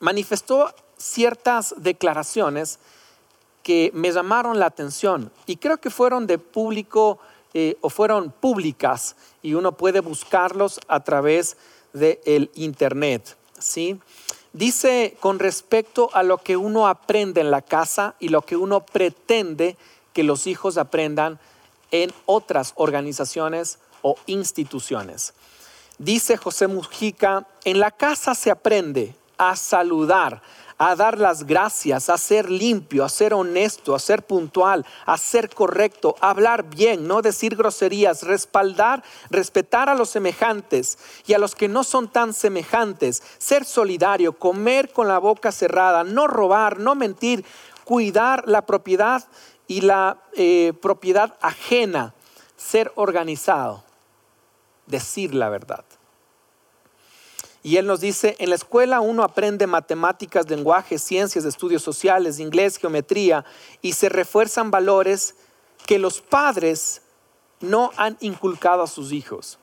manifestó 0.00 0.74
ciertas 0.96 1.74
declaraciones 1.78 2.78
que 3.62 3.90
me 3.94 4.12
llamaron 4.12 4.58
la 4.58 4.66
atención 4.66 5.32
y 5.46 5.56
creo 5.56 5.78
que 5.78 5.90
fueron 5.90 6.26
de 6.26 6.38
público 6.38 7.18
eh, 7.52 7.76
o 7.80 7.90
fueron 7.90 8.30
públicas 8.30 9.16
y 9.42 9.54
uno 9.54 9.72
puede 9.72 10.00
buscarlos 10.00 10.78
a 10.88 11.02
través 11.02 11.56
del 11.92 12.50
internet. 12.54 13.36
¿sí? 13.58 13.98
Dice 14.56 15.16
con 15.20 15.38
respecto 15.38 16.08
a 16.14 16.22
lo 16.22 16.38
que 16.38 16.56
uno 16.56 16.88
aprende 16.88 17.42
en 17.42 17.50
la 17.50 17.60
casa 17.60 18.14
y 18.18 18.30
lo 18.30 18.42
que 18.42 18.56
uno 18.56 18.80
pretende 18.80 19.76
que 20.14 20.22
los 20.22 20.46
hijos 20.46 20.78
aprendan 20.78 21.38
en 21.90 22.10
otras 22.24 22.72
organizaciones 22.76 23.78
o 24.00 24.16
instituciones. 24.24 25.34
Dice 25.98 26.38
José 26.38 26.68
Mujica, 26.68 27.46
en 27.64 27.80
la 27.80 27.90
casa 27.90 28.34
se 28.34 28.50
aprende 28.50 29.14
a 29.36 29.56
saludar, 29.56 30.40
a 30.78 30.94
dar 30.94 31.18
las 31.18 31.44
gracias, 31.44 32.10
a 32.10 32.18
ser 32.18 32.50
limpio, 32.50 33.04
a 33.04 33.08
ser 33.08 33.32
honesto, 33.32 33.94
a 33.94 33.98
ser 33.98 34.24
puntual, 34.24 34.84
a 35.06 35.16
ser 35.16 35.48
correcto, 35.48 36.16
a 36.20 36.30
hablar 36.30 36.64
bien, 36.64 37.06
no 37.08 37.22
decir 37.22 37.56
groserías, 37.56 38.22
respaldar, 38.22 39.02
respetar 39.30 39.88
a 39.88 39.94
los 39.94 40.10
semejantes 40.10 40.98
y 41.26 41.32
a 41.32 41.38
los 41.38 41.54
que 41.54 41.68
no 41.68 41.82
son 41.82 42.08
tan 42.08 42.34
semejantes, 42.34 43.22
ser 43.38 43.64
solidario, 43.64 44.34
comer 44.34 44.92
con 44.92 45.08
la 45.08 45.18
boca 45.18 45.50
cerrada, 45.50 46.04
no 46.04 46.26
robar, 46.26 46.78
no 46.78 46.94
mentir, 46.94 47.44
cuidar 47.84 48.46
la 48.46 48.66
propiedad 48.66 49.24
y 49.66 49.80
la 49.80 50.18
eh, 50.34 50.74
propiedad 50.82 51.36
ajena, 51.40 52.14
ser 52.56 52.92
organizado, 52.96 53.82
decir 54.86 55.34
la 55.34 55.48
verdad. 55.48 55.84
Y 57.66 57.78
él 57.78 57.86
nos 57.88 57.98
dice, 57.98 58.36
en 58.38 58.50
la 58.50 58.54
escuela 58.54 59.00
uno 59.00 59.24
aprende 59.24 59.66
matemáticas, 59.66 60.48
lenguaje, 60.48 61.00
ciencias, 61.00 61.44
estudios 61.44 61.82
sociales, 61.82 62.38
inglés, 62.38 62.76
geometría, 62.76 63.44
y 63.82 63.94
se 63.94 64.08
refuerzan 64.08 64.70
valores 64.70 65.34
que 65.84 65.98
los 65.98 66.20
padres 66.20 67.02
no 67.58 67.90
han 67.96 68.18
inculcado 68.20 68.84
a 68.84 68.86
sus 68.86 69.10
hijos. 69.10 69.58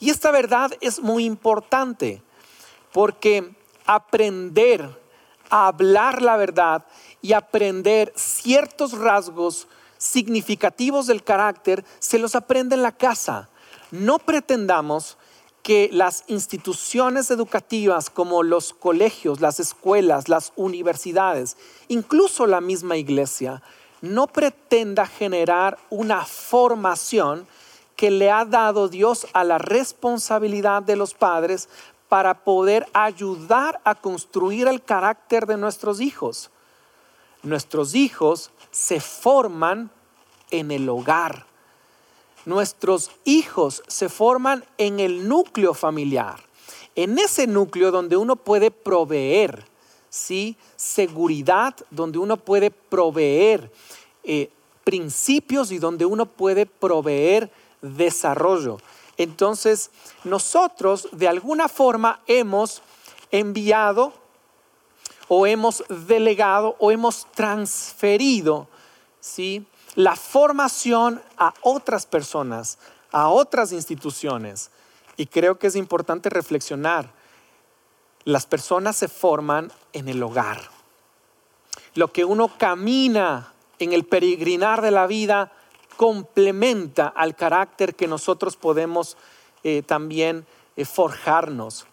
Y 0.00 0.10
esta 0.10 0.30
verdad 0.32 0.72
es 0.82 1.00
muy 1.00 1.24
importante, 1.24 2.22
porque 2.92 3.54
aprender 3.86 5.00
a 5.48 5.68
hablar 5.68 6.20
la 6.20 6.36
verdad 6.36 6.84
y 7.22 7.32
aprender 7.32 8.12
ciertos 8.16 8.92
rasgos 8.92 9.66
significativos 9.96 11.06
del 11.06 11.24
carácter 11.24 11.86
se 12.00 12.18
los 12.18 12.34
aprende 12.34 12.74
en 12.74 12.82
la 12.82 12.92
casa. 12.92 13.48
No 13.90 14.18
pretendamos 14.18 15.16
que 15.62 15.90
las 15.92 16.24
instituciones 16.26 17.30
educativas 17.30 18.10
como 18.10 18.42
los 18.42 18.72
colegios, 18.72 19.40
las 19.40 19.60
escuelas, 19.60 20.28
las 20.28 20.52
universidades, 20.56 21.56
incluso 21.88 22.46
la 22.46 22.60
misma 22.60 22.96
iglesia, 22.96 23.62
no 24.00 24.26
pretenda 24.26 25.06
generar 25.06 25.78
una 25.90 26.24
formación 26.24 27.46
que 27.96 28.10
le 28.10 28.30
ha 28.30 28.46
dado 28.46 28.88
Dios 28.88 29.26
a 29.34 29.44
la 29.44 29.58
responsabilidad 29.58 30.82
de 30.82 30.96
los 30.96 31.12
padres 31.12 31.68
para 32.08 32.42
poder 32.44 32.86
ayudar 32.94 33.80
a 33.84 33.94
construir 33.94 34.66
el 34.68 34.82
carácter 34.82 35.46
de 35.46 35.58
nuestros 35.58 36.00
hijos. 36.00 36.50
Nuestros 37.42 37.94
hijos 37.94 38.50
se 38.70 39.00
forman 39.00 39.90
en 40.50 40.70
el 40.70 40.88
hogar 40.88 41.49
nuestros 42.44 43.10
hijos 43.24 43.82
se 43.86 44.08
forman 44.08 44.64
en 44.78 45.00
el 45.00 45.28
núcleo 45.28 45.74
familiar, 45.74 46.40
en 46.94 47.18
ese 47.18 47.46
núcleo 47.46 47.90
donde 47.90 48.16
uno 48.16 48.36
puede 48.36 48.70
proveer, 48.70 49.64
¿sí? 50.08 50.56
Seguridad, 50.76 51.74
donde 51.90 52.18
uno 52.18 52.36
puede 52.36 52.70
proveer 52.70 53.70
eh, 54.24 54.50
principios 54.84 55.70
y 55.72 55.78
donde 55.78 56.04
uno 56.04 56.26
puede 56.26 56.66
proveer 56.66 57.50
desarrollo. 57.80 58.78
Entonces, 59.16 59.90
nosotros 60.24 61.08
de 61.12 61.28
alguna 61.28 61.68
forma 61.68 62.20
hemos 62.26 62.82
enviado 63.30 64.12
o 65.28 65.46
hemos 65.46 65.84
delegado 66.08 66.74
o 66.78 66.90
hemos 66.90 67.26
transferido, 67.32 68.66
¿sí? 69.20 69.64
La 69.94 70.16
formación 70.16 71.20
a 71.36 71.52
otras 71.62 72.06
personas, 72.06 72.78
a 73.12 73.28
otras 73.28 73.72
instituciones. 73.72 74.70
Y 75.16 75.26
creo 75.26 75.58
que 75.58 75.66
es 75.66 75.76
importante 75.76 76.30
reflexionar. 76.30 77.10
Las 78.24 78.46
personas 78.46 78.96
se 78.96 79.08
forman 79.08 79.72
en 79.92 80.08
el 80.08 80.22
hogar. 80.22 80.60
Lo 81.94 82.12
que 82.12 82.24
uno 82.24 82.50
camina 82.56 83.52
en 83.78 83.92
el 83.92 84.04
peregrinar 84.04 84.82
de 84.82 84.90
la 84.90 85.06
vida 85.06 85.52
complementa 85.96 87.08
al 87.08 87.34
carácter 87.34 87.94
que 87.94 88.06
nosotros 88.06 88.56
podemos 88.56 89.16
eh, 89.64 89.82
también 89.82 90.46
eh, 90.76 90.84
forjarnos. 90.84 91.86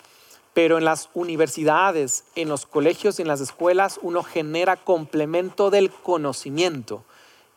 Pero 0.53 0.77
en 0.77 0.85
las 0.85 1.09
universidades, 1.13 2.25
en 2.35 2.49
los 2.49 2.65
colegios 2.65 3.19
y 3.19 3.23
en 3.23 3.27
las 3.27 3.41
escuelas 3.41 3.99
uno 4.01 4.23
genera 4.23 4.75
complemento 4.75 5.69
del 5.69 5.91
conocimiento 5.91 7.03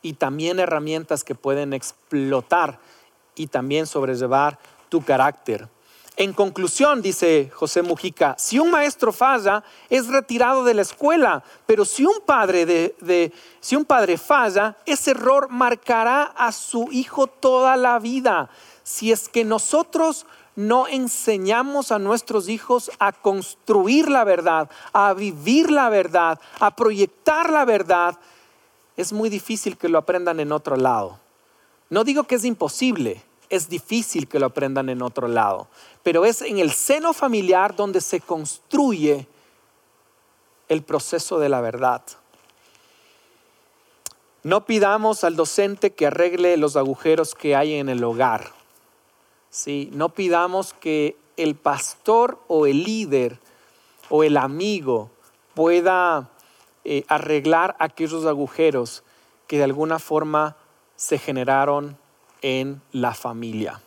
y 0.03 0.15
también 0.15 0.59
herramientas 0.59 1.25
que 1.25 1.35
pueden 1.35 1.73
explotar 1.73 2.79
y 3.35 3.47
también 3.47 3.87
sobrellevar 3.87 4.59
tu 4.89 5.03
carácter. 5.03 5.69
En 6.17 6.35
conclusión, 6.35 7.01
dice 7.01 7.51
José 7.55 7.81
Mujica, 7.81 8.35
si 8.39 8.59
un 8.59 8.71
maestro 8.71 9.11
falla, 9.11 9.65
es 9.89 10.07
retirado 10.07 10.65
de 10.65 10.75
la 10.75 10.83
escuela, 10.83 11.43
pero 11.65 11.87
si 11.87 12.05
un 12.05 12.21
padre, 12.27 12.67
de, 12.67 13.33
si 13.61 13.75
un 13.75 13.87
padre 13.87 14.19
falla, 14.19 14.77
ese 14.85 15.13
error 15.13 15.49
marcará 15.49 16.25
a 16.25 16.53
su 16.53 16.89
hijo 16.93 17.27
toda 17.27 17.77
la 17.79 17.99
vida. 17.99 18.51
Si 18.83 19.13
es 19.13 19.31
que 19.31 19.45
nosotros 19.45 20.27
no 20.57 20.89
enseñamos 20.89 21.91
a 21.91 21.99
nuestros 21.99 22.51
hijos 22.51 22.91
a 22.99 23.13
construir 23.13 24.11
la 24.11 24.25
verdad, 24.25 24.69
a 24.93 25.15
vivir 25.15 25.71
la 25.71 25.89
verdad, 25.89 26.39
a 26.59 26.77
proyectar 26.77 27.49
la 27.49 27.65
verdad, 27.65 28.19
es 28.97 29.13
muy 29.13 29.29
difícil 29.29 29.77
que 29.77 29.89
lo 29.89 29.99
aprendan 29.99 30.41
en 30.41 30.53
otro 30.53 30.77
lado. 30.77 31.19
No 31.89 32.05
digo 32.05 32.25
que 32.25 32.37
es 32.37 32.45
imposible, 32.45 33.23
es 33.49 33.69
difícil 33.69 34.29
que 34.29 34.39
lo 34.39 34.47
aprendan 34.47 34.89
en 34.89 35.03
otro 35.03 35.27
lado, 35.27 35.69
pero 36.03 36.25
es 36.25 36.43
en 36.43 36.59
el 36.59 36.71
seno 36.71 37.13
familiar 37.13 37.75
donde 37.75 38.01
se 38.01 38.21
construye 38.21 39.27
el 40.69 40.83
proceso 40.83 41.39
de 41.39 41.49
la 41.49 41.61
verdad. 41.61 42.03
No 44.43 44.65
pidamos 44.65 45.25
al 45.25 45.37
docente 45.37 45.91
que 45.91 46.07
arregle 46.07 46.57
los 46.57 46.77
agujeros 46.77 47.35
que 47.35 47.57
hay 47.57 47.75
en 47.75 47.89
el 47.89 48.03
hogar. 48.05 48.53
¿sí? 49.51 49.91
No 49.93 50.11
pidamos 50.11 50.73
que 50.73 51.17
el 51.37 51.57
pastor 51.57 52.39
o 52.49 52.67
el 52.67 52.85
líder 52.85 53.39
o 54.09 54.23
el 54.25 54.37
amigo 54.37 55.11
pueda 55.55 56.31
eh, 56.93 57.05
arreglar 57.07 57.77
aquellos 57.79 58.27
agujeros 58.27 59.05
que 59.47 59.59
de 59.59 59.63
alguna 59.63 60.01
forma 60.01 60.57
se 60.97 61.19
generaron 61.19 61.97
en 62.43 62.83
la 62.91 63.15
familia. 63.15 63.81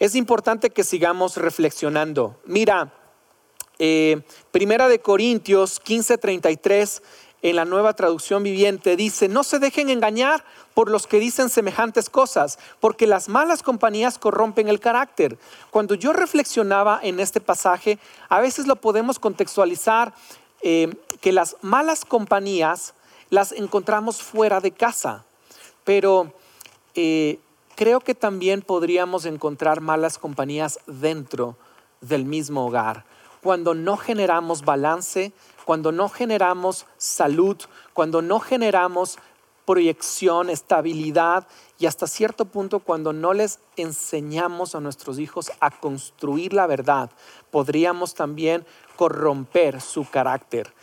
Es 0.00 0.16
importante 0.16 0.70
que 0.70 0.82
sigamos 0.82 1.36
reflexionando. 1.36 2.34
Mira, 2.44 2.92
eh, 3.78 4.22
Primera 4.50 4.88
de 4.88 4.98
Corintios 4.98 5.80
15:33 5.80 7.02
en 7.42 7.54
la 7.54 7.64
nueva 7.64 7.94
traducción 7.94 8.42
viviente 8.42 8.96
dice, 8.96 9.28
no 9.28 9.44
se 9.44 9.60
dejen 9.60 9.88
engañar 9.88 10.44
por 10.74 10.90
los 10.90 11.06
que 11.06 11.20
dicen 11.20 11.48
semejantes 11.48 12.10
cosas, 12.10 12.58
porque 12.80 13.06
las 13.06 13.28
malas 13.28 13.62
compañías 13.62 14.18
corrompen 14.18 14.66
el 14.66 14.80
carácter. 14.80 15.38
Cuando 15.70 15.94
yo 15.94 16.12
reflexionaba 16.12 16.98
en 17.00 17.20
este 17.20 17.40
pasaje, 17.40 18.00
a 18.28 18.40
veces 18.40 18.66
lo 18.66 18.74
podemos 18.74 19.20
contextualizar 19.20 20.14
eh, 20.62 20.94
que 21.20 21.32
las 21.32 21.56
malas 21.62 22.04
compañías 22.04 22.94
las 23.30 23.52
encontramos 23.52 24.22
fuera 24.22 24.60
de 24.60 24.72
casa, 24.72 25.24
pero 25.84 26.32
eh, 26.94 27.38
creo 27.76 28.00
que 28.00 28.14
también 28.14 28.62
podríamos 28.62 29.24
encontrar 29.24 29.80
malas 29.80 30.18
compañías 30.18 30.80
dentro 30.86 31.56
del 32.00 32.24
mismo 32.24 32.66
hogar. 32.66 33.04
Cuando 33.42 33.74
no 33.74 33.96
generamos 33.96 34.64
balance, 34.64 35.32
cuando 35.64 35.92
no 35.92 36.08
generamos 36.08 36.86
salud, 36.96 37.56
cuando 37.92 38.22
no 38.22 38.40
generamos 38.40 39.18
proyección, 39.64 40.48
estabilidad 40.48 41.46
y 41.78 41.84
hasta 41.84 42.06
cierto 42.06 42.46
punto 42.46 42.78
cuando 42.80 43.12
no 43.12 43.34
les 43.34 43.60
enseñamos 43.76 44.74
a 44.74 44.80
nuestros 44.80 45.18
hijos 45.18 45.52
a 45.60 45.70
construir 45.70 46.54
la 46.54 46.66
verdad, 46.66 47.10
podríamos 47.50 48.14
también 48.14 48.64
corromper 48.98 49.80
su 49.80 50.10
carácter. 50.10 50.74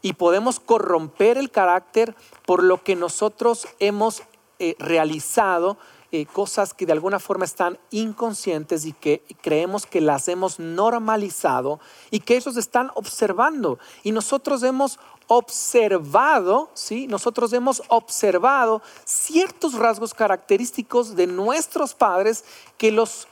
Y 0.00 0.12
podemos 0.12 0.60
corromper 0.60 1.36
el 1.36 1.50
carácter 1.50 2.14
por 2.46 2.62
lo 2.62 2.84
que 2.84 2.94
nosotros 2.94 3.66
hemos 3.80 4.22
eh, 4.60 4.76
realizado, 4.78 5.76
eh, 6.12 6.26
cosas 6.26 6.72
que 6.72 6.86
de 6.86 6.92
alguna 6.92 7.18
forma 7.18 7.44
están 7.44 7.76
inconscientes 7.90 8.84
y 8.84 8.92
que 8.92 9.24
creemos 9.42 9.86
que 9.86 10.00
las 10.00 10.28
hemos 10.28 10.60
normalizado 10.60 11.80
y 12.12 12.20
que 12.20 12.36
ellos 12.36 12.56
están 12.56 12.92
observando. 12.94 13.80
Y 14.04 14.12
nosotros 14.12 14.62
hemos 14.62 15.00
observado, 15.26 16.70
¿sí? 16.74 17.08
Nosotros 17.08 17.52
hemos 17.52 17.82
observado 17.88 18.82
ciertos 19.04 19.74
rasgos 19.74 20.14
característicos 20.14 21.16
de 21.16 21.26
nuestros 21.26 21.94
padres 21.94 22.44
que 22.78 22.92
los 22.92 23.26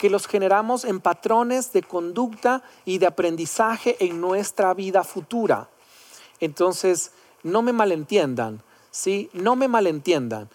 que 0.00 0.08
los 0.08 0.26
generamos 0.26 0.86
en 0.86 0.98
patrones 0.98 1.74
de 1.74 1.82
conducta 1.82 2.62
y 2.86 2.96
de 2.96 3.06
aprendizaje 3.06 3.98
en 4.00 4.18
nuestra 4.18 4.72
vida 4.72 5.04
futura. 5.04 5.68
Entonces, 6.40 7.12
no 7.42 7.60
me 7.60 7.74
malentiendan, 7.74 8.62
¿sí? 8.90 9.28
No 9.34 9.56
me 9.56 9.68
malentiendan. 9.68 10.48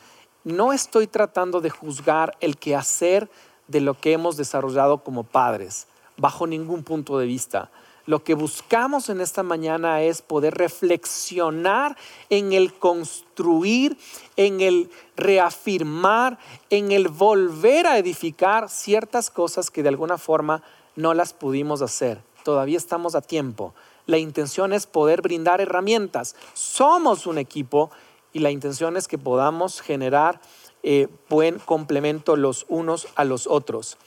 No 0.44 0.74
estoy 0.74 1.06
tratando 1.06 1.62
de 1.62 1.70
juzgar 1.70 2.36
el 2.40 2.58
quehacer 2.58 3.30
de 3.68 3.82
lo 3.82 3.94
que 3.94 4.14
hemos 4.14 4.36
desarrollado 4.36 5.04
como 5.04 5.24
padres, 5.24 5.86
bajo 6.18 6.48
ningún 6.48 6.82
punto 6.82 7.20
de 7.20 7.28
vista. 7.28 7.70
Lo 8.08 8.24
que 8.24 8.36
buscamos 8.36 9.10
en 9.10 9.20
esta 9.20 9.42
mañana 9.42 10.04
es 10.04 10.22
poder 10.22 10.54
reflexionar 10.54 11.98
en 12.30 12.54
el 12.54 12.74
construir, 12.74 13.98
en 14.36 14.62
el 14.62 14.92
reafirmar, 15.16 16.38
en 16.70 16.92
el 16.92 17.08
volver 17.08 17.88
a 17.88 17.98
edificar 17.98 18.70
ciertas 18.70 19.32
cosas 19.32 19.72
que 19.72 19.82
de 19.82 19.90
alguna 19.90 20.20
forma 20.20 20.62
no 20.96 21.16
las 21.16 21.34
pudimos 21.34 21.82
hacer. 21.82 22.22
Todavía 22.44 22.78
estamos 22.78 23.16
a 23.16 23.22
tiempo. 23.22 23.74
La 24.06 24.20
intención 24.20 24.72
es 24.72 24.86
poder 24.86 25.24
brindar 25.24 25.60
herramientas. 25.60 26.36
Somos 26.54 27.26
un 27.26 27.40
equipo 27.40 27.90
y 28.34 28.40
la 28.40 28.52
intención 28.52 28.98
es 28.98 29.08
que 29.08 29.18
podamos 29.18 29.82
generar 29.82 30.40
eh, 30.84 31.08
buen 31.28 31.58
complemento 31.58 32.36
los 32.36 32.68
unos 32.70 33.08
a 33.16 33.24
los 33.24 33.48
otros. 33.48 33.98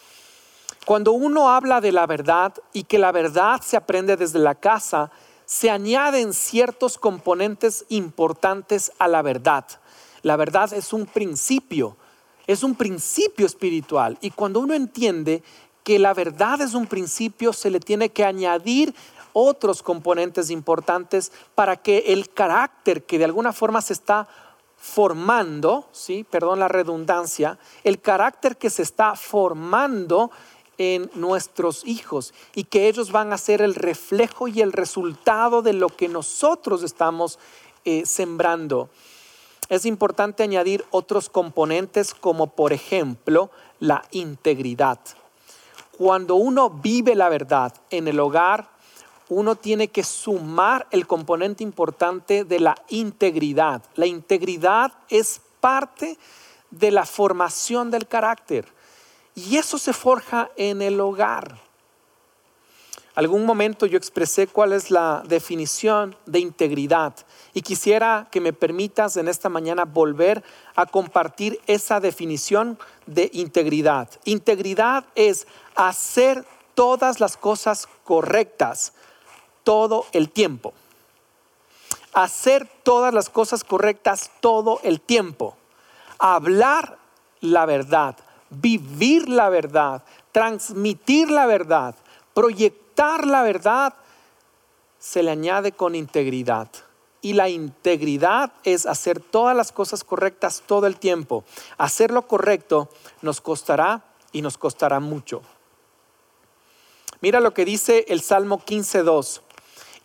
Cuando 0.88 1.12
uno 1.12 1.50
habla 1.50 1.82
de 1.82 1.92
la 1.92 2.06
verdad 2.06 2.54
y 2.72 2.84
que 2.84 2.98
la 2.98 3.12
verdad 3.12 3.60
se 3.60 3.76
aprende 3.76 4.16
desde 4.16 4.38
la 4.38 4.54
casa, 4.54 5.10
se 5.44 5.68
añaden 5.68 6.32
ciertos 6.32 6.96
componentes 6.96 7.84
importantes 7.90 8.90
a 8.98 9.06
la 9.06 9.20
verdad. 9.20 9.66
La 10.22 10.36
verdad 10.36 10.72
es 10.72 10.94
un 10.94 11.04
principio, 11.04 11.98
es 12.46 12.62
un 12.62 12.74
principio 12.74 13.44
espiritual. 13.44 14.16
Y 14.22 14.30
cuando 14.30 14.60
uno 14.60 14.72
entiende 14.72 15.42
que 15.84 15.98
la 15.98 16.14
verdad 16.14 16.62
es 16.62 16.72
un 16.72 16.86
principio, 16.86 17.52
se 17.52 17.68
le 17.68 17.80
tiene 17.80 18.08
que 18.08 18.24
añadir 18.24 18.94
otros 19.34 19.82
componentes 19.82 20.48
importantes 20.48 21.32
para 21.54 21.76
que 21.76 21.98
el 22.14 22.30
carácter 22.30 23.04
que 23.04 23.18
de 23.18 23.26
alguna 23.26 23.52
forma 23.52 23.82
se 23.82 23.92
está 23.92 24.26
formando, 24.78 25.88
¿sí? 25.92 26.24
perdón 26.24 26.60
la 26.60 26.68
redundancia, 26.68 27.58
el 27.84 28.00
carácter 28.00 28.56
que 28.56 28.70
se 28.70 28.82
está 28.82 29.16
formando 29.16 30.30
en 30.78 31.10
nuestros 31.14 31.84
hijos 31.84 32.32
y 32.54 32.64
que 32.64 32.88
ellos 32.88 33.12
van 33.12 33.32
a 33.32 33.38
ser 33.38 33.60
el 33.60 33.74
reflejo 33.74 34.48
y 34.48 34.60
el 34.62 34.72
resultado 34.72 35.60
de 35.60 35.72
lo 35.72 35.88
que 35.88 36.08
nosotros 36.08 36.82
estamos 36.82 37.38
eh, 37.84 38.06
sembrando. 38.06 38.88
Es 39.68 39.84
importante 39.84 40.42
añadir 40.42 40.84
otros 40.90 41.28
componentes 41.28 42.14
como 42.14 42.46
por 42.46 42.72
ejemplo 42.72 43.50
la 43.80 44.02
integridad. 44.12 44.98
Cuando 45.98 46.36
uno 46.36 46.70
vive 46.70 47.14
la 47.14 47.28
verdad 47.28 47.74
en 47.90 48.08
el 48.08 48.20
hogar, 48.20 48.70
uno 49.28 49.56
tiene 49.56 49.88
que 49.88 50.04
sumar 50.04 50.86
el 50.90 51.06
componente 51.06 51.62
importante 51.62 52.44
de 52.44 52.60
la 52.60 52.76
integridad. 52.88 53.82
La 53.96 54.06
integridad 54.06 54.92
es 55.10 55.40
parte 55.60 56.16
de 56.70 56.90
la 56.90 57.04
formación 57.04 57.90
del 57.90 58.06
carácter. 58.06 58.77
Y 59.38 59.56
eso 59.56 59.78
se 59.78 59.92
forja 59.92 60.50
en 60.56 60.82
el 60.82 61.00
hogar. 61.00 61.60
Algún 63.14 63.46
momento 63.46 63.86
yo 63.86 63.96
expresé 63.96 64.48
cuál 64.48 64.72
es 64.72 64.90
la 64.90 65.22
definición 65.26 66.16
de 66.26 66.40
integridad 66.40 67.14
y 67.54 67.62
quisiera 67.62 68.26
que 68.32 68.40
me 68.40 68.52
permitas 68.52 69.16
en 69.16 69.28
esta 69.28 69.48
mañana 69.48 69.84
volver 69.84 70.42
a 70.74 70.86
compartir 70.86 71.60
esa 71.68 72.00
definición 72.00 72.78
de 73.06 73.30
integridad. 73.32 74.08
Integridad 74.24 75.04
es 75.14 75.46
hacer 75.76 76.44
todas 76.74 77.20
las 77.20 77.36
cosas 77.36 77.88
correctas 78.02 78.92
todo 79.62 80.06
el 80.12 80.30
tiempo. 80.30 80.72
Hacer 82.12 82.68
todas 82.82 83.14
las 83.14 83.30
cosas 83.30 83.62
correctas 83.62 84.32
todo 84.40 84.80
el 84.82 85.00
tiempo. 85.00 85.56
Hablar 86.18 86.98
la 87.40 87.66
verdad 87.66 88.16
vivir 88.50 89.28
la 89.28 89.48
verdad, 89.48 90.02
transmitir 90.32 91.30
la 91.30 91.46
verdad, 91.46 91.94
proyectar 92.34 93.26
la 93.26 93.42
verdad, 93.42 93.94
se 94.98 95.22
le 95.22 95.30
añade 95.30 95.72
con 95.72 95.94
integridad. 95.94 96.68
Y 97.20 97.32
la 97.32 97.48
integridad 97.48 98.52
es 98.62 98.86
hacer 98.86 99.20
todas 99.20 99.56
las 99.56 99.72
cosas 99.72 100.04
correctas 100.04 100.62
todo 100.66 100.86
el 100.86 100.96
tiempo. 100.98 101.44
Hacer 101.76 102.12
lo 102.12 102.26
correcto 102.28 102.88
nos 103.22 103.40
costará 103.40 104.04
y 104.30 104.40
nos 104.40 104.56
costará 104.56 105.00
mucho. 105.00 105.42
Mira 107.20 107.40
lo 107.40 107.52
que 107.52 107.64
dice 107.64 108.04
el 108.08 108.20
Salmo 108.20 108.60
15.2. 108.64 109.40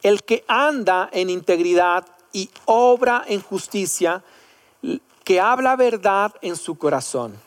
El 0.01 0.23
que 0.23 0.43
anda 0.47 1.08
en 1.12 1.29
integridad 1.29 2.06
y 2.32 2.49
obra 2.65 3.23
en 3.27 3.41
justicia, 3.41 4.23
que 5.23 5.39
habla 5.39 5.75
verdad 5.75 6.34
en 6.41 6.56
su 6.56 6.77
corazón 6.77 7.39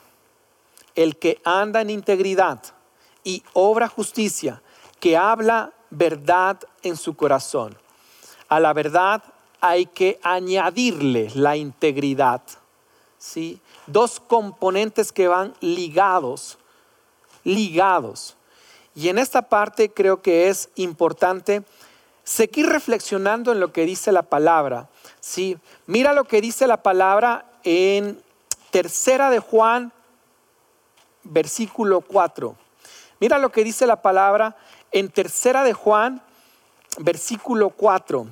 el 0.97 1.17
que 1.19 1.41
anda 1.45 1.81
en 1.81 1.91
integridad 1.91 2.61
y 3.23 3.45
obra 3.53 3.87
justicia, 3.87 4.63
que 4.99 5.17
habla 5.17 5.73
verdad 5.91 6.59
en 6.83 6.97
su 6.97 7.15
corazón. 7.15 7.77
A 8.49 8.59
la 8.59 8.73
verdad 8.73 9.23
hay 9.61 9.87
que 9.87 10.19
añadirle 10.23 11.31
la 11.35 11.57
integridad. 11.57 12.43
¿sí? 13.19 13.61
Dos 13.87 14.21
componentes 14.21 15.13
que 15.13 15.29
van 15.29 15.55
ligados, 15.61 16.59
ligados. 17.45 18.37
Y 18.95 19.09
en 19.09 19.19
esta 19.19 19.43
parte 19.43 19.91
creo 19.91 20.23
que 20.23 20.49
es 20.49 20.71
importante 20.77 21.63
seguir 22.25 22.67
reflexionando 22.67 23.53
en 23.53 23.61
lo 23.61 23.73
que 23.73 23.85
dice 23.85 24.13
la 24.13 24.23
palabra. 24.23 24.89
¿sí? 25.21 25.59
Mira 25.87 26.13
lo 26.13 26.25
que 26.25 26.41
dice 26.41 26.67
la 26.67 26.83
palabra 26.83 27.45
en 27.63 28.23
Tercera 28.71 29.31
de 29.31 29.39
Juan 29.39 29.93
versículo 31.31 32.01
4. 32.01 32.55
Mira 33.21 33.39
lo 33.39 33.51
que 33.51 33.65
dice 33.65 33.87
la 33.87 34.03
palabra 34.03 34.57
en 34.93 35.11
tercera 35.11 35.65
de 35.65 35.73
Juan, 35.73 36.23
versículo 36.99 37.71
4. 37.71 38.27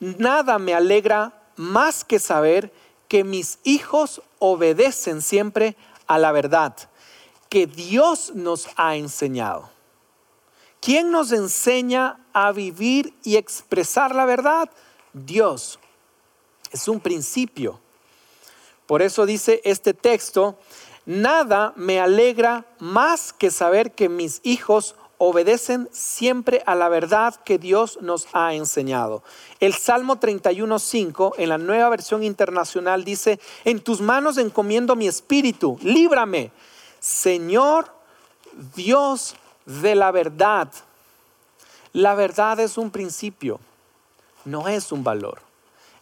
Nada 0.00 0.58
me 0.58 0.74
alegra 0.74 1.32
más 1.56 2.04
que 2.04 2.18
saber 2.18 2.72
que 3.08 3.24
mis 3.24 3.58
hijos 3.64 4.22
obedecen 4.38 5.22
siempre 5.22 5.76
a 6.06 6.18
la 6.18 6.32
verdad 6.32 6.74
que 7.50 7.66
Dios 7.66 8.32
nos 8.34 8.68
ha 8.76 8.96
enseñado. 8.96 9.68
¿Quién 10.80 11.10
nos 11.10 11.32
enseña 11.32 12.24
a 12.32 12.52
vivir 12.52 13.12
y 13.24 13.36
expresar 13.36 14.14
la 14.14 14.24
verdad? 14.24 14.70
Dios. 15.12 15.78
Es 16.70 16.88
un 16.88 17.00
principio. 17.00 17.80
Por 18.86 19.02
eso 19.02 19.26
dice 19.26 19.60
este 19.64 19.92
texto, 19.92 20.58
Nada 21.06 21.72
me 21.76 22.00
alegra 22.00 22.64
más 22.78 23.32
que 23.32 23.50
saber 23.50 23.92
que 23.92 24.08
mis 24.08 24.40
hijos 24.42 24.94
obedecen 25.22 25.88
siempre 25.92 26.62
a 26.64 26.74
la 26.74 26.88
verdad 26.88 27.34
que 27.44 27.58
Dios 27.58 27.98
nos 28.00 28.26
ha 28.32 28.54
enseñado. 28.54 29.22
El 29.60 29.74
Salmo 29.74 30.16
31.5 30.16 31.34
en 31.36 31.50
la 31.50 31.58
nueva 31.58 31.90
versión 31.90 32.22
internacional 32.22 33.04
dice, 33.04 33.38
en 33.66 33.80
tus 33.80 34.00
manos 34.00 34.38
encomiendo 34.38 34.96
mi 34.96 35.06
espíritu, 35.06 35.78
líbrame, 35.82 36.52
Señor 37.00 37.92
Dios 38.74 39.36
de 39.66 39.94
la 39.94 40.10
verdad. 40.10 40.70
La 41.92 42.14
verdad 42.14 42.58
es 42.60 42.78
un 42.78 42.90
principio, 42.90 43.60
no 44.44 44.68
es 44.68 44.90
un 44.90 45.04
valor. 45.04 45.42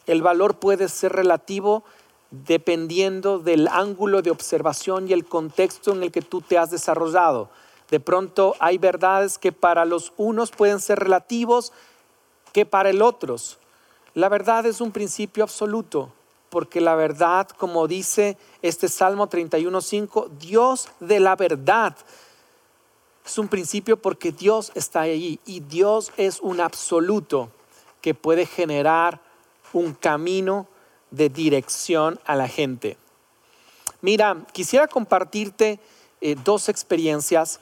El 0.06 0.22
valor 0.22 0.58
puede 0.58 0.88
ser 0.88 1.12
relativo 1.12 1.82
dependiendo 2.30 3.38
del 3.38 3.68
ángulo 3.68 4.22
de 4.22 4.30
observación 4.30 5.08
y 5.08 5.12
el 5.12 5.24
contexto 5.24 5.92
en 5.92 6.02
el 6.02 6.12
que 6.12 6.22
tú 6.22 6.40
te 6.40 6.58
has 6.58 6.70
desarrollado. 6.70 7.48
De 7.90 8.00
pronto 8.00 8.54
hay 8.58 8.76
verdades 8.76 9.38
que 9.38 9.52
para 9.52 9.84
los 9.84 10.12
unos 10.16 10.50
pueden 10.50 10.80
ser 10.80 10.98
relativos 10.98 11.72
que 12.52 12.66
para 12.66 12.90
el 12.90 13.02
otros. 13.02 13.58
La 14.14 14.28
verdad 14.28 14.66
es 14.66 14.80
un 14.80 14.92
principio 14.92 15.42
absoluto, 15.42 16.12
porque 16.50 16.80
la 16.80 16.94
verdad, 16.94 17.48
como 17.48 17.86
dice 17.86 18.36
este 18.62 18.88
Salmo 18.88 19.28
31.5, 19.28 20.28
Dios 20.38 20.88
de 21.00 21.20
la 21.20 21.36
verdad. 21.36 21.96
Es 23.24 23.38
un 23.38 23.48
principio 23.48 23.96
porque 23.96 24.32
Dios 24.32 24.72
está 24.74 25.02
ahí 25.02 25.38
y 25.46 25.60
Dios 25.60 26.12
es 26.16 26.40
un 26.40 26.60
absoluto 26.60 27.50
que 28.00 28.14
puede 28.14 28.46
generar 28.46 29.20
un 29.72 29.92
camino 29.92 30.66
de 31.10 31.28
dirección 31.28 32.20
a 32.24 32.34
la 32.36 32.48
gente. 32.48 32.96
Mira, 34.00 34.36
quisiera 34.52 34.86
compartirte 34.86 35.80
eh, 36.20 36.36
dos 36.44 36.68
experiencias 36.68 37.60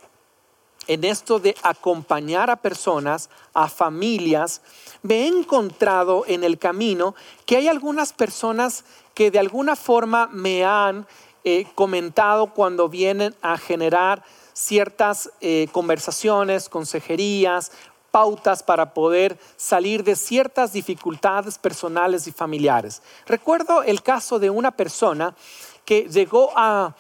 en 0.87 1.05
esto 1.05 1.39
de 1.39 1.57
acompañar 1.63 2.51
a 2.51 2.57
personas, 2.57 3.31
a 3.55 3.69
familias. 3.69 4.63
Me 5.03 5.23
he 5.23 5.27
encontrado 5.27 6.25
en 6.27 6.45
el 6.45 6.59
camino 6.59 7.15
que 7.45 7.57
hay 7.57 7.69
algunas 7.69 8.13
personas 8.13 8.85
que 9.15 9.31
de 9.31 9.39
alguna 9.39 9.77
forma 9.77 10.29
me 10.33 10.65
han 10.65 11.07
eh, 11.45 11.67
comentado 11.75 12.53
cuando 12.53 12.89
vienen 12.89 13.35
a 13.41 13.57
generar 13.57 14.23
ciertas 14.53 15.31
eh, 15.41 15.69
conversaciones, 15.73 16.69
consejerías, 16.69 17.73
pautas 18.17 18.63
para 18.63 18.95
poder 18.95 19.39
salir 19.59 20.03
de 20.03 20.17
ciertas 20.17 20.73
dificultades 20.73 21.59
personales 21.59 22.27
y 22.27 22.33
familiares. 22.33 23.03
Recuerdo 23.27 23.83
el 23.83 24.03
caso 24.03 24.39
de 24.39 24.49
una 24.49 24.71
persona 24.71 25.37
que 25.85 26.09
llegó 26.09 26.51
a, 26.57 26.97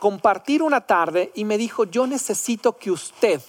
compartir 0.00 0.62
una 0.62 0.82
tarde 0.82 1.32
y 1.34 1.46
me 1.46 1.56
dijo, 1.56 1.84
yo 1.84 2.06
necesito 2.06 2.76
que 2.76 2.90
usted, 2.90 3.40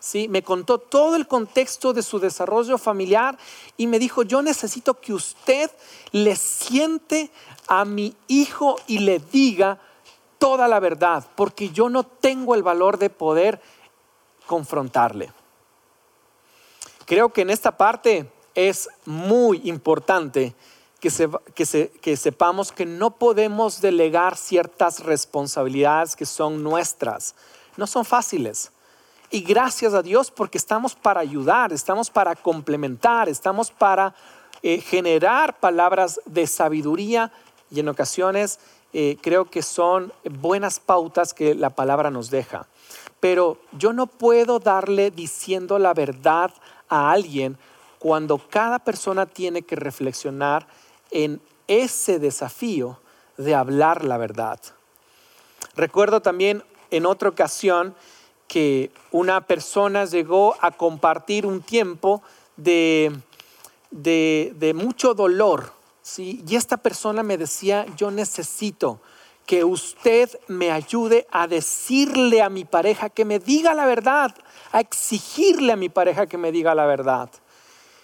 ¿sí? 0.00 0.26
me 0.26 0.42
contó 0.42 0.78
todo 0.78 1.16
el 1.16 1.28
contexto 1.28 1.92
de 1.92 2.02
su 2.02 2.18
desarrollo 2.18 2.78
familiar 2.78 3.36
y 3.76 3.86
me 3.86 3.98
dijo, 3.98 4.22
yo 4.22 4.40
necesito 4.40 4.98
que 4.98 5.12
usted 5.12 5.70
le 6.12 6.34
siente 6.34 7.30
a 7.68 7.84
mi 7.84 8.16
hijo 8.26 8.76
y 8.86 9.00
le 9.00 9.18
diga 9.18 9.78
toda 10.38 10.66
la 10.66 10.80
verdad, 10.80 11.26
porque 11.36 11.68
yo 11.68 11.90
no 11.90 12.04
tengo 12.04 12.54
el 12.54 12.62
valor 12.62 12.96
de 12.96 13.10
poder 13.10 13.60
confrontarle. 14.46 15.30
Creo 17.06 17.32
que 17.32 17.42
en 17.42 17.50
esta 17.50 17.76
parte 17.76 18.28
es 18.56 18.88
muy 19.04 19.60
importante 19.64 20.54
que, 21.00 22.16
sepamos 22.16 22.72
que 22.72 22.84
no 22.84 23.12
podemos 23.12 23.80
delegar 23.80 24.36
ciertas 24.36 25.04
responsabilidades 25.04 26.16
que 26.16 26.26
son 26.26 26.64
nuestras. 26.64 27.36
No 27.76 27.86
son 27.86 28.04
fáciles. 28.04 28.72
Y 29.30 29.42
gracias 29.42 29.94
a 29.94 30.02
Dios 30.02 30.32
porque 30.32 30.58
estamos 30.58 30.96
para 30.96 31.20
ayudar, 31.20 31.72
estamos 31.72 32.10
para 32.10 32.34
complementar, 32.34 33.28
estamos 33.28 33.70
para 33.70 34.14
eh, 34.62 34.80
generar 34.80 35.60
palabras 35.60 36.20
de 36.24 36.46
sabiduría 36.48 37.32
y 37.70 37.80
en 37.80 37.88
ocasiones 37.88 38.58
eh, 38.92 39.16
creo 39.20 39.44
que 39.44 39.62
son 39.62 40.12
buenas 40.24 40.80
pautas 40.80 41.34
que 41.34 41.54
la 41.54 41.70
palabra 41.70 42.10
nos 42.10 42.30
deja. 42.30 42.66
Pero 43.20 43.58
yo 43.72 43.92
no 43.92 44.06
puedo 44.06 44.58
darle 44.58 45.10
diciendo 45.10 45.78
la 45.78 45.92
verdad 45.92 46.52
a 46.88 47.10
alguien 47.10 47.58
cuando 47.98 48.38
cada 48.38 48.78
persona 48.78 49.26
tiene 49.26 49.62
que 49.62 49.76
reflexionar 49.76 50.66
en 51.10 51.40
ese 51.66 52.18
desafío 52.18 53.00
de 53.36 53.54
hablar 53.54 54.04
la 54.04 54.16
verdad. 54.16 54.60
Recuerdo 55.74 56.20
también 56.20 56.62
en 56.90 57.06
otra 57.06 57.28
ocasión 57.28 57.94
que 58.48 58.90
una 59.10 59.46
persona 59.46 60.04
llegó 60.04 60.56
a 60.60 60.70
compartir 60.70 61.46
un 61.46 61.62
tiempo 61.62 62.22
de, 62.56 63.12
de, 63.90 64.72
mucho 64.74 65.14
dolor, 65.14 65.72
¿sí? 66.02 66.44
y 66.46 66.56
esta 66.56 66.76
persona 66.76 67.22
me 67.22 67.36
decía, 67.36 67.86
yo 67.96 68.10
necesito 68.10 69.00
que 69.46 69.64
usted 69.64 70.30
me 70.48 70.72
ayude 70.72 71.26
a 71.30 71.46
decirle 71.46 72.42
a 72.42 72.48
mi 72.48 72.64
pareja 72.64 73.10
que 73.10 73.24
me 73.24 73.38
diga 73.38 73.74
la 73.74 73.86
verdad, 73.86 74.34
a 74.76 74.80
exigirle 74.80 75.72
a 75.72 75.76
mi 75.76 75.88
pareja 75.88 76.26
que 76.26 76.36
me 76.36 76.52
diga 76.52 76.74
la 76.74 76.84
verdad. 76.84 77.30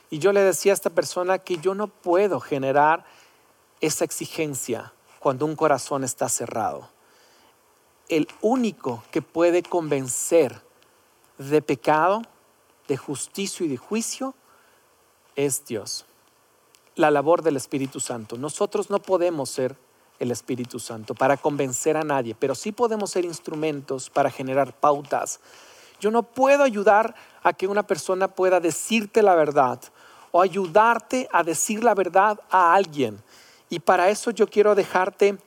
Y 0.08 0.20
yo 0.20 0.32
le 0.32 0.40
decía 0.40 0.72
a 0.72 0.74
esta 0.74 0.88
persona 0.88 1.38
que 1.38 1.58
yo 1.58 1.74
no 1.74 1.88
puedo 1.88 2.40
generar 2.40 3.04
esa 3.82 4.06
exigencia 4.06 4.94
cuando 5.18 5.44
un 5.44 5.54
corazón 5.54 6.02
está 6.02 6.30
cerrado. 6.30 6.88
El 8.08 8.26
único 8.40 9.04
que 9.10 9.20
puede 9.20 9.62
convencer 9.62 10.62
de 11.36 11.60
pecado, 11.60 12.22
de 12.88 12.96
justicia 12.96 13.66
y 13.66 13.68
de 13.68 13.76
juicio 13.76 14.34
es 15.36 15.66
Dios. 15.66 16.06
La 16.94 17.10
labor 17.10 17.42
del 17.42 17.58
Espíritu 17.58 18.00
Santo. 18.00 18.38
Nosotros 18.38 18.88
no 18.88 19.02
podemos 19.02 19.50
ser 19.50 19.76
el 20.20 20.30
Espíritu 20.30 20.80
Santo 20.80 21.14
para 21.14 21.36
convencer 21.36 21.98
a 21.98 22.04
nadie, 22.04 22.34
pero 22.34 22.54
sí 22.54 22.72
podemos 22.72 23.10
ser 23.10 23.26
instrumentos 23.26 24.08
para 24.08 24.30
generar 24.30 24.72
pautas. 24.72 25.38
Yo 26.02 26.10
no 26.10 26.24
puedo 26.24 26.64
ayudar 26.64 27.14
a 27.44 27.52
que 27.52 27.68
una 27.68 27.84
persona 27.84 28.26
pueda 28.26 28.58
decirte 28.58 29.22
la 29.22 29.36
verdad 29.36 29.78
o 30.32 30.42
ayudarte 30.42 31.28
a 31.32 31.44
decir 31.44 31.84
la 31.84 31.94
verdad 31.94 32.40
a 32.50 32.74
alguien. 32.74 33.22
Y 33.70 33.78
para 33.78 34.10
eso 34.10 34.32
yo 34.32 34.48
quiero 34.48 34.74
dejarte 34.74 35.38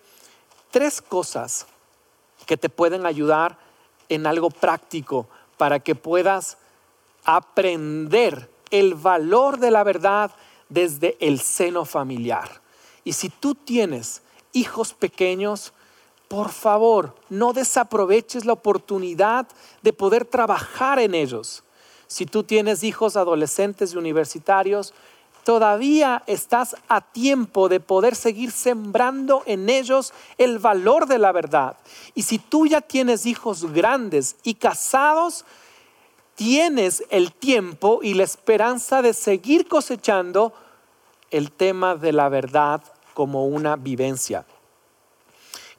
tres 0.71 1.01
cosas 1.01 1.67
que 2.45 2.55
te 2.55 2.69
pueden 2.69 3.05
ayudar 3.05 3.57
en 4.07 4.25
algo 4.25 4.49
práctico 4.49 5.27
para 5.57 5.81
que 5.81 5.93
puedas 5.93 6.57
aprender 7.25 8.49
el 8.71 8.93
valor 8.93 9.59
de 9.59 9.71
la 9.71 9.83
verdad 9.83 10.31
desde 10.69 11.17
el 11.19 11.41
seno 11.41 11.83
familiar. 11.83 12.61
Y 13.03 13.11
si 13.11 13.27
tú 13.27 13.55
tienes 13.55 14.21
hijos 14.53 14.93
pequeños, 14.93 15.73
por 16.27 16.49
favor, 16.49 17.15
no 17.29 17.53
desaproveches 17.53 18.45
la 18.45 18.53
oportunidad 18.53 19.47
de 19.81 19.93
poder 19.93 20.25
trabajar 20.25 20.99
en 20.99 21.13
ellos. 21.13 21.63
Si 22.07 22.25
tú 22.25 22.43
tienes 22.43 22.83
hijos 22.83 23.15
adolescentes 23.15 23.93
y 23.93 23.97
universitarios, 23.97 24.93
todavía 25.43 26.23
estás 26.25 26.75
a 26.87 27.01
tiempo 27.01 27.69
de 27.69 27.79
poder 27.79 28.15
seguir 28.15 28.51
sembrando 28.51 29.43
en 29.45 29.69
ellos 29.69 30.13
el 30.37 30.59
valor 30.59 31.05
de 31.05 31.19
la 31.19 31.31
verdad. 31.31 31.77
Y 32.15 32.23
si 32.23 32.39
tú 32.39 32.65
ya 32.65 32.81
tienes 32.81 33.25
hijos 33.25 33.71
grandes 33.71 34.37
y 34.43 34.55
casados, 34.55 35.45
tienes 36.33 37.03
el 37.11 37.31
tiempo 37.31 37.99
y 38.01 38.15
la 38.15 38.23
esperanza 38.23 39.01
de 39.01 39.13
seguir 39.13 39.67
cosechando 39.67 40.53
el 41.29 41.51
tema 41.51 41.95
de 41.95 42.11
la 42.11 42.29
verdad 42.29 42.81
como 43.13 43.45
una 43.45 43.75
vivencia. 43.75 44.45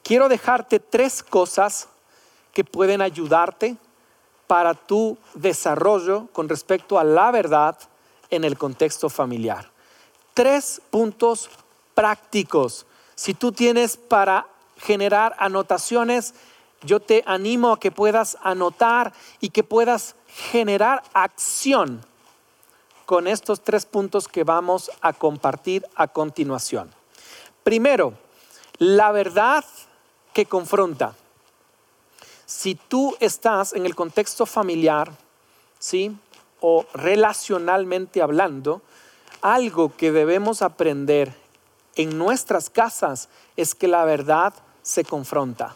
Quiero 0.07 0.29
dejarte 0.29 0.79
tres 0.79 1.21
cosas 1.21 1.89
que 2.53 2.63
pueden 2.63 3.01
ayudarte 3.01 3.75
para 4.47 4.73
tu 4.73 5.17
desarrollo 5.33 6.27
con 6.31 6.47
respecto 6.47 6.97
a 6.97 7.03
la 7.03 7.29
verdad 7.29 7.77
en 8.29 8.45
el 8.45 8.57
contexto 8.57 9.09
familiar. 9.09 9.69
Tres 10.33 10.81
puntos 10.91 11.49
prácticos. 11.93 12.85
Si 13.15 13.33
tú 13.33 13.51
tienes 13.51 13.97
para 13.97 14.47
generar 14.77 15.35
anotaciones, 15.39 16.35
yo 16.83 17.01
te 17.01 17.21
animo 17.25 17.73
a 17.73 17.79
que 17.81 17.91
puedas 17.91 18.37
anotar 18.43 19.11
y 19.41 19.49
que 19.49 19.65
puedas 19.65 20.15
generar 20.29 21.03
acción 21.11 21.99
con 23.05 23.27
estos 23.27 23.61
tres 23.61 23.85
puntos 23.85 24.29
que 24.29 24.45
vamos 24.45 24.89
a 25.01 25.11
compartir 25.11 25.85
a 25.95 26.07
continuación. 26.07 26.93
Primero, 27.65 28.13
la 28.77 29.11
verdad 29.11 29.65
que 30.37 30.45
confronta 30.45 31.15
si 32.45 32.75
tú 32.75 33.17
estás 33.19 33.73
en 33.73 33.87
el 33.87 33.95
contexto 33.95 34.45
familiar, 34.45 35.11
¿sí? 35.79 36.15
O 36.61 36.85
relacionalmente 36.93 38.21
hablando, 38.21 38.83
algo 39.41 39.97
que 39.97 40.11
debemos 40.11 40.61
aprender 40.61 41.33
en 41.95 42.19
nuestras 42.19 42.69
casas 42.69 43.29
es 43.55 43.73
que 43.73 43.87
la 43.87 44.05
verdad 44.05 44.53
se 44.83 45.03
confronta. 45.03 45.75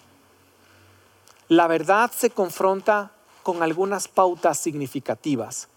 La 1.47 1.65
verdad 1.65 2.11
se 2.15 2.29
confronta 2.29 3.13
con 3.41 3.63
algunas 3.63 4.07
pautas 4.07 4.59
significativas. 4.59 5.69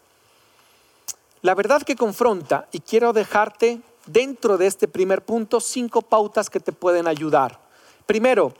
La 1.40 1.54
verdad 1.54 1.80
que 1.80 1.96
confronta, 1.96 2.68
y 2.70 2.80
quiero 2.80 3.14
dejarte 3.14 3.80
dentro 4.04 4.58
de 4.58 4.66
este 4.66 4.88
primer 4.88 5.24
punto 5.24 5.58
cinco 5.60 6.02
pautas 6.02 6.50
que 6.50 6.60
te 6.60 6.72
pueden 6.72 7.08
ayudar. 7.08 7.63
Primero, 8.06 8.52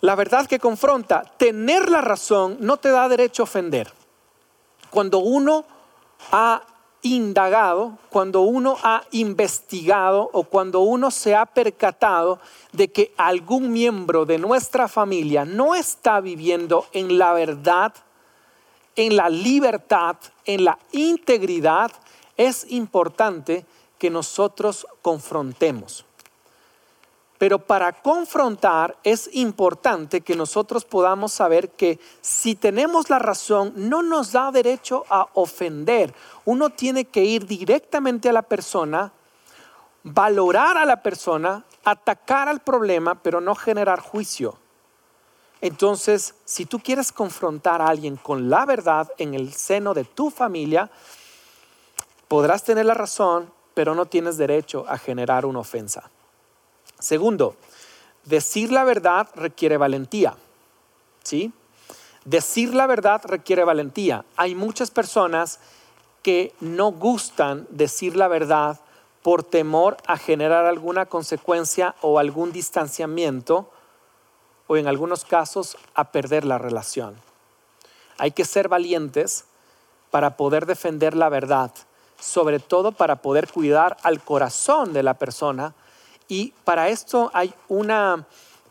la 0.00 0.14
verdad 0.14 0.46
que 0.46 0.58
confronta, 0.58 1.22
tener 1.36 1.90
la 1.90 2.00
razón 2.00 2.56
no 2.60 2.78
te 2.78 2.90
da 2.90 3.08
derecho 3.08 3.42
a 3.42 3.44
ofender. 3.44 3.92
Cuando 4.90 5.18
uno 5.18 5.64
ha 6.32 6.62
indagado, 7.02 7.98
cuando 8.10 8.42
uno 8.42 8.76
ha 8.82 9.02
investigado 9.12 10.28
o 10.32 10.44
cuando 10.44 10.80
uno 10.80 11.10
se 11.10 11.34
ha 11.34 11.46
percatado 11.46 12.40
de 12.72 12.88
que 12.88 13.14
algún 13.16 13.72
miembro 13.72 14.26
de 14.26 14.38
nuestra 14.38 14.88
familia 14.88 15.44
no 15.44 15.74
está 15.74 16.20
viviendo 16.20 16.86
en 16.92 17.18
la 17.18 17.32
verdad, 17.32 17.94
en 18.96 19.16
la 19.16 19.28
libertad, 19.28 20.16
en 20.44 20.64
la 20.64 20.78
integridad, 20.92 21.90
es 22.36 22.66
importante 22.70 23.64
que 23.98 24.10
nosotros 24.10 24.86
confrontemos. 25.02 26.04
Pero 27.40 27.58
para 27.58 27.94
confrontar 27.94 28.98
es 29.02 29.30
importante 29.32 30.20
que 30.20 30.36
nosotros 30.36 30.84
podamos 30.84 31.32
saber 31.32 31.70
que 31.70 31.98
si 32.20 32.54
tenemos 32.54 33.08
la 33.08 33.18
razón 33.18 33.72
no 33.76 34.02
nos 34.02 34.32
da 34.32 34.52
derecho 34.52 35.06
a 35.08 35.26
ofender. 35.32 36.14
Uno 36.44 36.68
tiene 36.68 37.06
que 37.06 37.24
ir 37.24 37.46
directamente 37.46 38.28
a 38.28 38.34
la 38.34 38.42
persona, 38.42 39.10
valorar 40.02 40.76
a 40.76 40.84
la 40.84 41.02
persona, 41.02 41.64
atacar 41.82 42.46
al 42.46 42.60
problema, 42.60 43.14
pero 43.14 43.40
no 43.40 43.54
generar 43.54 44.00
juicio. 44.00 44.58
Entonces, 45.62 46.34
si 46.44 46.66
tú 46.66 46.78
quieres 46.78 47.10
confrontar 47.10 47.80
a 47.80 47.86
alguien 47.86 48.16
con 48.16 48.50
la 48.50 48.66
verdad 48.66 49.10
en 49.16 49.32
el 49.32 49.54
seno 49.54 49.94
de 49.94 50.04
tu 50.04 50.28
familia, 50.28 50.90
podrás 52.28 52.64
tener 52.64 52.84
la 52.84 52.92
razón, 52.92 53.50
pero 53.72 53.94
no 53.94 54.04
tienes 54.04 54.36
derecho 54.36 54.84
a 54.86 54.98
generar 54.98 55.46
una 55.46 55.60
ofensa. 55.60 56.10
Segundo, 57.00 57.56
decir 58.24 58.70
la 58.70 58.84
verdad 58.84 59.28
requiere 59.34 59.76
valentía. 59.76 60.34
¿Sí? 61.24 61.52
Decir 62.24 62.74
la 62.74 62.86
verdad 62.86 63.22
requiere 63.24 63.64
valentía. 63.64 64.24
Hay 64.36 64.54
muchas 64.54 64.90
personas 64.90 65.58
que 66.22 66.54
no 66.60 66.92
gustan 66.92 67.66
decir 67.70 68.16
la 68.16 68.28
verdad 68.28 68.78
por 69.22 69.42
temor 69.42 69.96
a 70.06 70.16
generar 70.16 70.66
alguna 70.66 71.06
consecuencia 71.06 71.94
o 72.00 72.18
algún 72.18 72.52
distanciamiento 72.52 73.70
o 74.66 74.76
en 74.76 74.86
algunos 74.86 75.24
casos 75.24 75.76
a 75.94 76.12
perder 76.12 76.44
la 76.44 76.58
relación. 76.58 77.16
Hay 78.18 78.30
que 78.32 78.44
ser 78.44 78.68
valientes 78.68 79.44
para 80.10 80.36
poder 80.36 80.66
defender 80.66 81.16
la 81.16 81.28
verdad, 81.28 81.72
sobre 82.18 82.60
todo 82.60 82.92
para 82.92 83.16
poder 83.16 83.48
cuidar 83.48 83.96
al 84.02 84.22
corazón 84.22 84.92
de 84.92 85.02
la 85.02 85.14
persona 85.14 85.74
y 86.30 86.54
para 86.64 86.88
esto 86.88 87.30
hay 87.34 87.52
una 87.68 88.24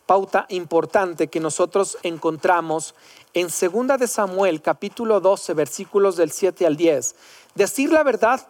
pauta 0.06 0.46
importante 0.48 1.28
que 1.28 1.40
nosotros 1.40 1.98
encontramos 2.02 2.94
en 3.34 3.48
2 3.48 3.98
de 4.00 4.08
Samuel 4.08 4.62
capítulo 4.62 5.20
12 5.20 5.52
versículos 5.54 6.16
del 6.16 6.32
7 6.32 6.66
al 6.66 6.76
10. 6.76 7.14
Decir 7.54 7.92
la 7.92 8.02
verdad 8.02 8.44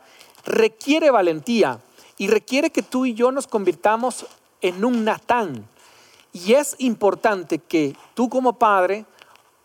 requiere 0.44 1.11
valentía 1.11 1.81
y 2.18 2.29
requiere 2.29 2.70
que 2.70 2.83
tú 2.83 3.05
y 3.05 3.14
yo 3.14 3.33
nos 3.33 3.46
convirtamos 3.46 4.27
en 4.61 4.85
un 4.85 5.05
Natán. 5.05 5.68
Y 6.33 6.55
es 6.55 6.77
importante 6.79 7.59
que 7.59 7.96
tú 8.14 8.29
como 8.29 8.59
padre 8.59 9.05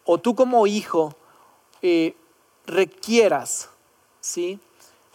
o 0.05 0.17
tú 0.17 0.33
como 0.33 0.65
hijo 0.65 1.15
eh, 1.83 2.15
requieras, 2.65 3.69
¿sí? 4.21 4.59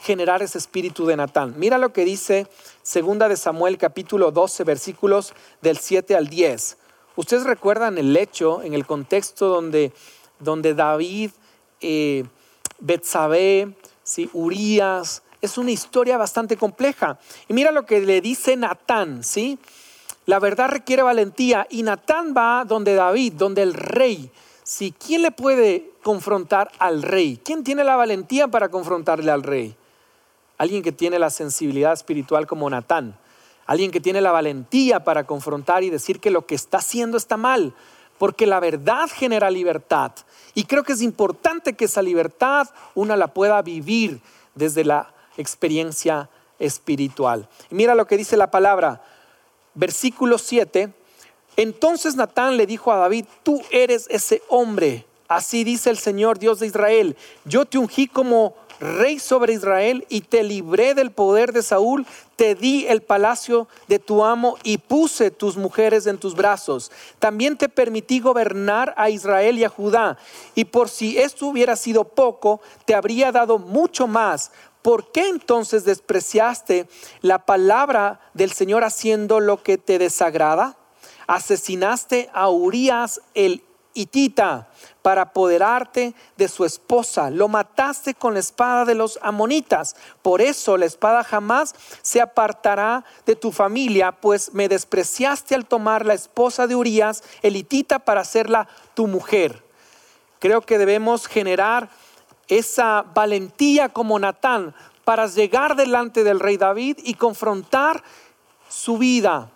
Generar 0.00 0.42
ese 0.42 0.58
espíritu 0.58 1.06
de 1.06 1.16
Natán. 1.16 1.54
Mira 1.56 1.78
lo 1.78 1.92
que 1.92 2.04
dice 2.04 2.46
segunda 2.82 3.28
de 3.28 3.36
Samuel 3.36 3.78
capítulo 3.78 4.30
12 4.30 4.64
versículos 4.64 5.34
del 5.60 5.78
7 5.78 6.16
al 6.16 6.28
10. 6.28 6.76
Ustedes 7.16 7.44
recuerdan 7.44 7.98
el 7.98 8.16
hecho 8.16 8.62
en 8.62 8.74
el 8.74 8.86
contexto 8.86 9.48
donde, 9.48 9.92
donde 10.38 10.74
David, 10.74 11.30
eh, 11.80 12.24
¿sí? 14.02 14.30
Urias, 14.32 15.22
es 15.42 15.58
una 15.58 15.70
historia 15.70 16.16
bastante 16.16 16.56
compleja. 16.56 17.18
Y 17.48 17.54
mira 17.54 17.70
lo 17.70 17.84
que 17.84 18.00
le 18.00 18.20
dice 18.20 18.56
Natán, 18.56 19.22
¿sí? 19.22 19.58
La 20.26 20.38
verdad 20.38 20.68
requiere 20.68 21.02
valentía 21.02 21.66
y 21.70 21.82
Natán 21.82 22.34
va 22.36 22.64
donde 22.64 22.94
David, 22.94 23.34
donde 23.34 23.62
el 23.62 23.74
rey. 23.74 24.30
¿sí? 24.62 24.94
¿Quién 25.04 25.22
le 25.22 25.32
puede 25.32 25.90
confrontar 26.02 26.70
al 26.78 27.02
rey? 27.02 27.40
¿Quién 27.44 27.64
tiene 27.64 27.84
la 27.84 27.96
valentía 27.96 28.48
para 28.48 28.68
confrontarle 28.68 29.30
al 29.30 29.42
rey? 29.42 29.76
Alguien 30.60 30.82
que 30.82 30.92
tiene 30.92 31.18
la 31.18 31.30
sensibilidad 31.30 31.94
espiritual 31.94 32.46
como 32.46 32.68
Natán, 32.68 33.16
alguien 33.64 33.90
que 33.90 33.98
tiene 33.98 34.20
la 34.20 34.30
valentía 34.30 35.04
para 35.04 35.24
confrontar 35.24 35.84
y 35.84 35.88
decir 35.88 36.20
que 36.20 36.30
lo 36.30 36.44
que 36.44 36.54
está 36.54 36.76
haciendo 36.76 37.16
está 37.16 37.38
mal, 37.38 37.72
porque 38.18 38.46
la 38.46 38.60
verdad 38.60 39.08
genera 39.10 39.50
libertad. 39.50 40.12
Y 40.52 40.64
creo 40.64 40.82
que 40.82 40.92
es 40.92 41.00
importante 41.00 41.72
que 41.72 41.86
esa 41.86 42.02
libertad 42.02 42.68
una 42.94 43.16
la 43.16 43.28
pueda 43.28 43.62
vivir 43.62 44.20
desde 44.54 44.84
la 44.84 45.14
experiencia 45.38 46.28
espiritual. 46.58 47.48
Y 47.70 47.74
mira 47.74 47.94
lo 47.94 48.06
que 48.06 48.18
dice 48.18 48.36
la 48.36 48.50
palabra, 48.50 49.02
versículo 49.72 50.36
7. 50.36 50.92
Entonces 51.56 52.16
Natán 52.16 52.58
le 52.58 52.66
dijo 52.66 52.92
a 52.92 52.98
David, 52.98 53.24
tú 53.42 53.62
eres 53.70 54.08
ese 54.10 54.42
hombre. 54.50 55.06
Así 55.26 55.64
dice 55.64 55.88
el 55.88 55.96
Señor 55.96 56.38
Dios 56.38 56.60
de 56.60 56.66
Israel. 56.66 57.16
Yo 57.46 57.64
te 57.64 57.78
ungí 57.78 58.08
como 58.08 58.56
rey 58.80 59.18
sobre 59.18 59.52
Israel 59.52 60.06
y 60.08 60.22
te 60.22 60.42
libré 60.42 60.94
del 60.94 61.12
poder 61.12 61.52
de 61.52 61.62
Saúl, 61.62 62.06
te 62.36 62.54
di 62.54 62.86
el 62.86 63.02
palacio 63.02 63.68
de 63.86 63.98
tu 63.98 64.24
amo 64.24 64.56
y 64.62 64.78
puse 64.78 65.30
tus 65.30 65.56
mujeres 65.56 66.06
en 66.06 66.18
tus 66.18 66.34
brazos. 66.34 66.90
También 67.18 67.56
te 67.56 67.68
permití 67.68 68.20
gobernar 68.20 68.94
a 68.96 69.10
Israel 69.10 69.58
y 69.58 69.64
a 69.64 69.68
Judá. 69.68 70.18
Y 70.54 70.64
por 70.64 70.88
si 70.88 71.18
esto 71.18 71.46
hubiera 71.46 71.76
sido 71.76 72.04
poco, 72.04 72.60
te 72.86 72.94
habría 72.94 73.30
dado 73.30 73.58
mucho 73.58 74.06
más. 74.06 74.50
¿Por 74.82 75.12
qué 75.12 75.28
entonces 75.28 75.84
despreciaste 75.84 76.88
la 77.20 77.44
palabra 77.44 78.20
del 78.32 78.52
Señor 78.52 78.82
haciendo 78.82 79.38
lo 79.38 79.62
que 79.62 79.76
te 79.76 79.98
desagrada? 79.98 80.78
Asesinaste 81.26 82.30
a 82.32 82.48
Urias 82.48 83.20
el 83.34 83.62
hitita 83.92 84.70
para 85.02 85.22
apoderarte 85.22 86.14
de 86.36 86.48
su 86.48 86.64
esposa. 86.64 87.30
Lo 87.30 87.48
mataste 87.48 88.14
con 88.14 88.34
la 88.34 88.40
espada 88.40 88.84
de 88.84 88.94
los 88.94 89.18
amonitas. 89.22 89.96
Por 90.22 90.40
eso 90.40 90.76
la 90.76 90.86
espada 90.86 91.24
jamás 91.24 91.74
se 92.02 92.20
apartará 92.20 93.04
de 93.26 93.36
tu 93.36 93.52
familia, 93.52 94.12
pues 94.12 94.52
me 94.52 94.68
despreciaste 94.68 95.54
al 95.54 95.66
tomar 95.66 96.04
la 96.04 96.14
esposa 96.14 96.66
de 96.66 96.74
Urias, 96.74 97.22
elitita, 97.42 97.98
para 97.98 98.20
hacerla 98.20 98.68
tu 98.94 99.06
mujer. 99.06 99.62
Creo 100.38 100.62
que 100.62 100.78
debemos 100.78 101.26
generar 101.26 101.88
esa 102.48 103.04
valentía 103.14 103.88
como 103.90 104.18
Natán 104.18 104.74
para 105.04 105.26
llegar 105.26 105.76
delante 105.76 106.24
del 106.24 106.40
rey 106.40 106.56
David 106.56 106.98
y 107.02 107.14
confrontar 107.14 108.02
su 108.68 108.98
vida. 108.98 109.50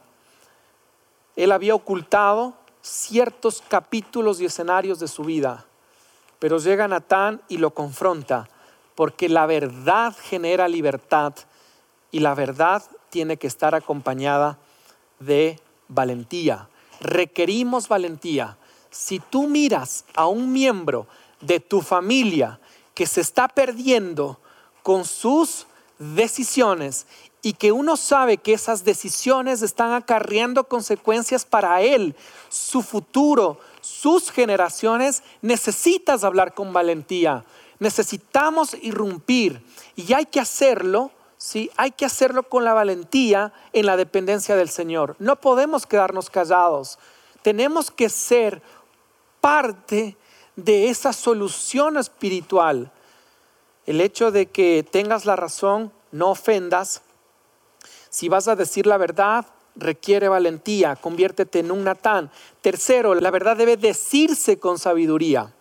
Él 1.36 1.52
había 1.52 1.74
ocultado 1.74 2.54
ciertos 2.84 3.62
capítulos 3.66 4.40
y 4.40 4.44
escenarios 4.44 4.98
de 4.98 5.08
su 5.08 5.24
vida, 5.24 5.64
pero 6.38 6.58
llega 6.58 6.86
Natán 6.86 7.40
y 7.48 7.56
lo 7.56 7.70
confronta, 7.72 8.46
porque 8.94 9.30
la 9.30 9.46
verdad 9.46 10.14
genera 10.14 10.68
libertad 10.68 11.32
y 12.10 12.20
la 12.20 12.34
verdad 12.34 12.82
tiene 13.08 13.38
que 13.38 13.46
estar 13.46 13.74
acompañada 13.74 14.58
de 15.18 15.58
valentía. 15.88 16.68
Requerimos 17.00 17.88
valentía. 17.88 18.58
Si 18.90 19.18
tú 19.18 19.48
miras 19.48 20.04
a 20.14 20.26
un 20.26 20.52
miembro 20.52 21.06
de 21.40 21.60
tu 21.60 21.80
familia 21.80 22.60
que 22.92 23.06
se 23.06 23.22
está 23.22 23.48
perdiendo 23.48 24.38
con 24.82 25.06
sus 25.06 25.66
decisiones 25.98 27.06
y 27.44 27.52
que 27.52 27.72
uno 27.72 27.98
sabe 27.98 28.38
que 28.38 28.54
esas 28.54 28.84
decisiones 28.84 29.60
están 29.60 29.92
acarreando 29.92 30.64
consecuencias 30.64 31.44
para 31.44 31.82
él, 31.82 32.16
su 32.48 32.80
futuro, 32.80 33.60
sus 33.82 34.30
generaciones, 34.30 35.22
necesitas 35.42 36.24
hablar 36.24 36.54
con 36.54 36.72
valentía. 36.72 37.44
Necesitamos 37.80 38.74
irrumpir 38.80 39.62
y 39.94 40.14
hay 40.14 40.24
que 40.24 40.40
hacerlo, 40.40 41.10
¿sí? 41.36 41.70
Hay 41.76 41.90
que 41.90 42.06
hacerlo 42.06 42.44
con 42.44 42.64
la 42.64 42.72
valentía 42.72 43.52
en 43.74 43.84
la 43.84 43.98
dependencia 43.98 44.56
del 44.56 44.70
Señor. 44.70 45.14
No 45.18 45.36
podemos 45.36 45.84
quedarnos 45.84 46.30
callados. 46.30 46.98
Tenemos 47.42 47.90
que 47.90 48.08
ser 48.08 48.62
parte 49.42 50.16
de 50.56 50.88
esa 50.88 51.12
solución 51.12 51.98
espiritual. 51.98 52.90
El 53.84 54.00
hecho 54.00 54.30
de 54.30 54.46
que 54.46 54.82
tengas 54.90 55.26
la 55.26 55.36
razón, 55.36 55.92
no 56.10 56.30
ofendas, 56.30 57.02
si 58.14 58.28
vas 58.28 58.46
a 58.46 58.54
decir 58.54 58.86
la 58.86 58.96
verdad, 58.96 59.44
requiere 59.74 60.28
valentía, 60.28 60.94
conviértete 60.94 61.58
en 61.58 61.72
un 61.72 61.82
Natán. 61.82 62.30
Tercero, 62.60 63.12
la 63.16 63.32
verdad 63.32 63.56
debe 63.56 63.76
decirse 63.76 64.60
con 64.60 64.78
sabiduría, 64.78 65.52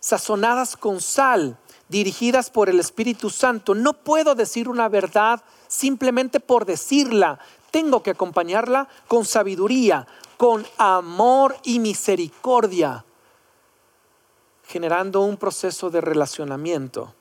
sazonadas 0.00 0.78
con 0.78 1.02
sal, 1.02 1.58
dirigidas 1.90 2.48
por 2.48 2.70
el 2.70 2.80
Espíritu 2.80 3.28
Santo. 3.28 3.74
No 3.74 3.92
puedo 3.92 4.34
decir 4.34 4.66
una 4.66 4.88
verdad 4.88 5.42
simplemente 5.68 6.40
por 6.40 6.64
decirla. 6.64 7.38
Tengo 7.70 8.02
que 8.02 8.12
acompañarla 8.12 8.88
con 9.06 9.26
sabiduría, 9.26 10.06
con 10.38 10.66
amor 10.78 11.54
y 11.64 11.80
misericordia, 11.80 13.04
generando 14.68 15.20
un 15.20 15.36
proceso 15.36 15.90
de 15.90 16.00
relacionamiento. 16.00 17.12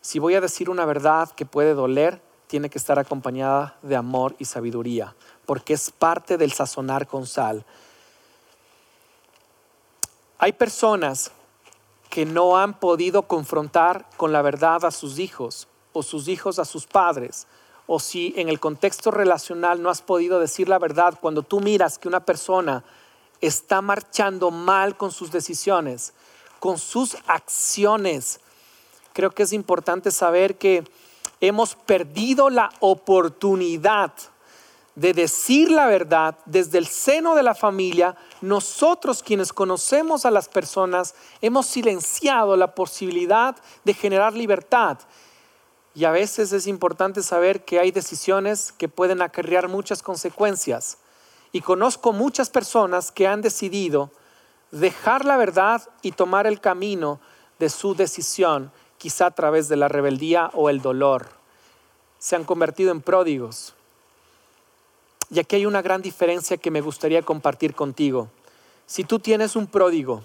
Si 0.00 0.20
voy 0.20 0.36
a 0.36 0.40
decir 0.40 0.70
una 0.70 0.84
verdad 0.84 1.28
que 1.32 1.44
puede 1.44 1.74
doler, 1.74 2.24
tiene 2.46 2.70
que 2.70 2.78
estar 2.78 2.98
acompañada 2.98 3.76
de 3.82 3.96
amor 3.96 4.36
y 4.38 4.44
sabiduría, 4.44 5.14
porque 5.46 5.74
es 5.74 5.90
parte 5.90 6.36
del 6.36 6.52
sazonar 6.52 7.06
con 7.06 7.26
sal. 7.26 7.64
Hay 10.38 10.52
personas 10.52 11.32
que 12.10 12.24
no 12.24 12.56
han 12.56 12.78
podido 12.78 13.22
confrontar 13.22 14.08
con 14.16 14.32
la 14.32 14.42
verdad 14.42 14.84
a 14.84 14.90
sus 14.90 15.18
hijos 15.18 15.68
o 15.92 16.02
sus 16.02 16.28
hijos 16.28 16.58
a 16.58 16.64
sus 16.64 16.86
padres, 16.86 17.46
o 17.86 17.98
si 18.00 18.34
en 18.36 18.48
el 18.48 18.60
contexto 18.60 19.10
relacional 19.10 19.80
no 19.80 19.88
has 19.88 20.02
podido 20.02 20.38
decir 20.40 20.68
la 20.68 20.78
verdad 20.78 21.18
cuando 21.20 21.42
tú 21.42 21.60
miras 21.60 21.98
que 21.98 22.08
una 22.08 22.20
persona 22.20 22.84
está 23.40 23.80
marchando 23.80 24.50
mal 24.50 24.96
con 24.96 25.10
sus 25.10 25.30
decisiones, 25.30 26.12
con 26.58 26.78
sus 26.78 27.16
acciones. 27.26 28.40
Creo 29.12 29.30
que 29.30 29.44
es 29.44 29.52
importante 29.52 30.10
saber 30.10 30.58
que 30.58 30.84
hemos 31.40 31.74
perdido 31.74 32.50
la 32.50 32.70
oportunidad 32.80 34.12
de 34.94 35.12
decir 35.12 35.70
la 35.70 35.86
verdad 35.86 36.38
desde 36.46 36.78
el 36.78 36.86
seno 36.86 37.34
de 37.34 37.42
la 37.42 37.54
familia, 37.54 38.16
nosotros 38.40 39.22
quienes 39.22 39.52
conocemos 39.52 40.24
a 40.24 40.30
las 40.30 40.48
personas 40.48 41.14
hemos 41.42 41.66
silenciado 41.66 42.56
la 42.56 42.74
posibilidad 42.74 43.54
de 43.84 43.94
generar 43.94 44.32
libertad. 44.32 44.98
Y 45.94 46.06
a 46.06 46.10
veces 46.10 46.52
es 46.52 46.66
importante 46.66 47.22
saber 47.22 47.64
que 47.64 47.78
hay 47.78 47.90
decisiones 47.90 48.72
que 48.72 48.88
pueden 48.88 49.20
acarrear 49.20 49.68
muchas 49.68 50.02
consecuencias. 50.02 50.98
Y 51.52 51.60
conozco 51.60 52.12
muchas 52.12 52.50
personas 52.50 53.12
que 53.12 53.26
han 53.26 53.42
decidido 53.42 54.10
dejar 54.70 55.24
la 55.24 55.36
verdad 55.36 55.88
y 56.02 56.12
tomar 56.12 56.46
el 56.46 56.60
camino 56.60 57.20
de 57.58 57.70
su 57.70 57.94
decisión, 57.94 58.72
quizá 59.06 59.26
a 59.26 59.30
través 59.30 59.68
de 59.68 59.76
la 59.76 59.86
rebeldía 59.86 60.50
o 60.52 60.68
el 60.68 60.82
dolor. 60.82 61.28
Se 62.18 62.34
han 62.34 62.42
convertido 62.42 62.90
en 62.90 63.00
pródigos. 63.00 63.72
Y 65.30 65.38
aquí 65.38 65.54
hay 65.54 65.64
una 65.64 65.80
gran 65.80 66.02
diferencia 66.02 66.56
que 66.56 66.72
me 66.72 66.80
gustaría 66.80 67.22
compartir 67.22 67.72
contigo. 67.72 68.28
Si 68.84 69.04
tú 69.04 69.20
tienes 69.20 69.54
un 69.54 69.68
pródigo, 69.68 70.24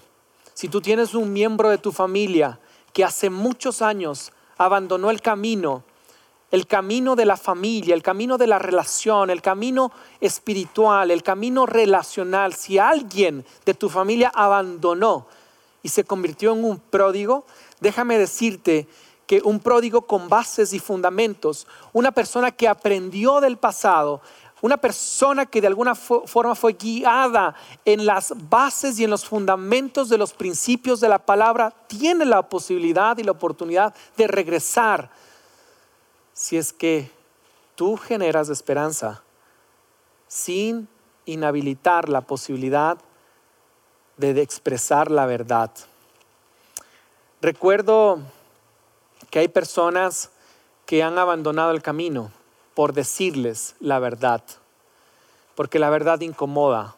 si 0.52 0.66
tú 0.66 0.80
tienes 0.80 1.14
un 1.14 1.32
miembro 1.32 1.68
de 1.70 1.78
tu 1.78 1.92
familia 1.92 2.58
que 2.92 3.04
hace 3.04 3.30
muchos 3.30 3.82
años 3.82 4.32
abandonó 4.58 5.12
el 5.12 5.20
camino, 5.20 5.84
el 6.50 6.66
camino 6.66 7.14
de 7.14 7.26
la 7.26 7.36
familia, 7.36 7.94
el 7.94 8.02
camino 8.02 8.36
de 8.36 8.48
la 8.48 8.58
relación, 8.58 9.30
el 9.30 9.42
camino 9.42 9.92
espiritual, 10.20 11.12
el 11.12 11.22
camino 11.22 11.66
relacional, 11.66 12.52
si 12.54 12.78
alguien 12.78 13.44
de 13.64 13.74
tu 13.74 13.88
familia 13.88 14.32
abandonó 14.34 15.28
y 15.84 15.88
se 15.88 16.02
convirtió 16.02 16.52
en 16.52 16.64
un 16.64 16.78
pródigo, 16.80 17.44
déjame 17.82 18.16
decirte 18.16 18.88
que 19.26 19.42
un 19.44 19.60
pródigo 19.60 20.02
con 20.02 20.28
bases 20.28 20.72
y 20.72 20.78
fundamentos, 20.78 21.66
una 21.92 22.12
persona 22.12 22.50
que 22.50 22.68
aprendió 22.68 23.40
del 23.40 23.56
pasado, 23.56 24.20
una 24.60 24.76
persona 24.76 25.46
que 25.46 25.60
de 25.60 25.66
alguna 25.66 25.96
forma 25.96 26.54
fue 26.54 26.74
guiada 26.74 27.56
en 27.84 28.06
las 28.06 28.32
bases 28.48 28.98
y 28.98 29.04
en 29.04 29.10
los 29.10 29.24
fundamentos 29.24 30.08
de 30.08 30.18
los 30.18 30.32
principios 30.32 31.00
de 31.00 31.08
la 31.08 31.18
palabra, 31.18 31.74
tiene 31.88 32.24
la 32.24 32.48
posibilidad 32.48 33.18
y 33.18 33.24
la 33.24 33.32
oportunidad 33.32 33.92
de 34.16 34.28
regresar 34.28 35.10
si 36.32 36.56
es 36.56 36.72
que 36.72 37.10
tú 37.74 37.96
generas 37.96 38.48
esperanza 38.48 39.22
sin 40.28 40.88
inhabilitar 41.26 42.08
la 42.08 42.20
posibilidad 42.20 42.98
de 44.16 44.40
expresar 44.40 45.10
la 45.10 45.26
verdad. 45.26 45.72
Recuerdo 47.42 48.20
que 49.30 49.40
hay 49.40 49.48
personas 49.48 50.30
que 50.86 51.02
han 51.02 51.18
abandonado 51.18 51.72
el 51.72 51.82
camino 51.82 52.30
por 52.74 52.92
decirles 52.92 53.74
la 53.80 53.98
verdad, 53.98 54.44
porque 55.56 55.80
la 55.80 55.90
verdad 55.90 56.20
incomoda. 56.20 56.94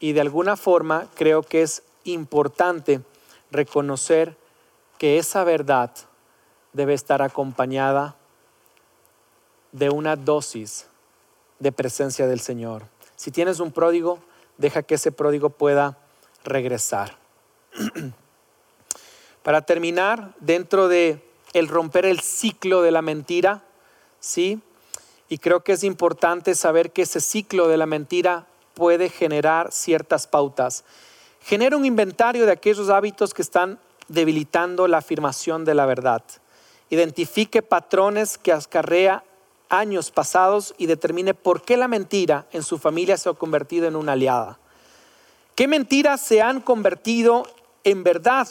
Y 0.00 0.14
de 0.14 0.20
alguna 0.20 0.56
forma 0.56 1.06
creo 1.14 1.44
que 1.44 1.62
es 1.62 1.84
importante 2.02 3.02
reconocer 3.52 4.36
que 4.98 5.18
esa 5.18 5.44
verdad 5.44 5.92
debe 6.72 6.94
estar 6.94 7.22
acompañada 7.22 8.16
de 9.70 9.90
una 9.90 10.16
dosis 10.16 10.88
de 11.60 11.70
presencia 11.70 12.26
del 12.26 12.40
Señor. 12.40 12.82
Si 13.14 13.30
tienes 13.30 13.60
un 13.60 13.70
pródigo, 13.70 14.18
deja 14.58 14.82
que 14.82 14.96
ese 14.96 15.12
pródigo 15.12 15.50
pueda 15.50 15.98
regresar. 16.42 17.16
Para 19.42 19.62
terminar, 19.62 20.34
dentro 20.40 20.88
de 20.88 21.22
el 21.52 21.68
romper 21.68 22.06
el 22.06 22.20
ciclo 22.20 22.82
de 22.82 22.90
la 22.90 23.02
mentira, 23.02 23.62
¿sí? 24.20 24.60
Y 25.28 25.38
creo 25.38 25.64
que 25.64 25.72
es 25.72 25.84
importante 25.84 26.54
saber 26.54 26.92
que 26.92 27.02
ese 27.02 27.20
ciclo 27.20 27.68
de 27.68 27.76
la 27.76 27.86
mentira 27.86 28.46
puede 28.74 29.08
generar 29.08 29.72
ciertas 29.72 30.26
pautas. 30.26 30.84
Genera 31.42 31.76
un 31.76 31.84
inventario 31.84 32.46
de 32.46 32.52
aquellos 32.52 32.88
hábitos 32.88 33.34
que 33.34 33.42
están 33.42 33.78
debilitando 34.08 34.86
la 34.86 34.98
afirmación 34.98 35.64
de 35.64 35.74
la 35.74 35.86
verdad. 35.86 36.22
Identifique 36.90 37.62
patrones 37.62 38.38
que 38.38 38.52
acarrea 38.52 39.24
años 39.68 40.10
pasados 40.10 40.74
y 40.76 40.86
determine 40.86 41.34
por 41.34 41.62
qué 41.62 41.76
la 41.76 41.88
mentira 41.88 42.46
en 42.52 42.62
su 42.62 42.78
familia 42.78 43.16
se 43.16 43.28
ha 43.28 43.32
convertido 43.32 43.88
en 43.88 43.96
una 43.96 44.12
aliada. 44.12 44.58
¿Qué 45.54 45.66
mentiras 45.66 46.20
se 46.20 46.42
han 46.42 46.60
convertido 46.60 47.46
en 47.84 48.04
verdad 48.04 48.48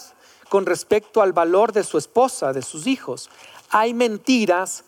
con 0.52 0.66
respecto 0.66 1.22
al 1.22 1.32
valor 1.32 1.72
de 1.72 1.86
su 1.86 1.97
esposa, 1.97 2.52
de 2.52 2.62
sus 2.62 2.86
hijos? 2.86 3.30
Hay 3.70 3.93
mentiras 3.93 4.84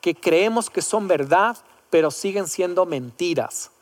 que 0.00 0.14
creemos 0.14 0.70
que 0.70 0.82
son 0.82 1.08
verdad, 1.08 1.56
pero 1.90 2.12
siguen 2.12 2.46
siendo 2.46 2.86
mentiras. 2.86 3.72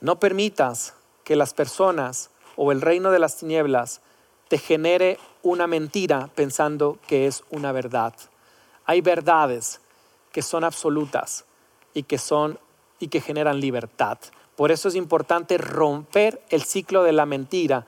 No 0.00 0.18
permitas 0.18 0.94
que 1.22 1.36
las 1.36 1.54
personas 1.54 2.30
o 2.56 2.72
el 2.72 2.80
reino 2.80 3.12
de 3.12 3.20
las 3.20 3.36
tinieblas 3.36 4.00
te 4.48 4.58
genere 4.58 5.20
una 5.44 5.68
mentira 5.68 6.30
pensando 6.34 6.98
que 7.06 7.28
es 7.28 7.44
una 7.50 7.70
verdad. 7.70 8.12
Hay 8.86 9.02
verdades 9.02 9.80
que 10.32 10.42
son 10.42 10.64
absolutas 10.64 11.44
y 11.94 12.02
que 12.02 12.18
son 12.18 12.58
y 12.98 13.06
que 13.06 13.20
generan 13.20 13.60
libertad. 13.60 14.18
Por 14.56 14.72
eso 14.72 14.88
es 14.88 14.96
importante 14.96 15.58
romper 15.58 16.42
el 16.48 16.64
ciclo 16.64 17.04
de 17.04 17.12
la 17.12 17.24
mentira, 17.24 17.86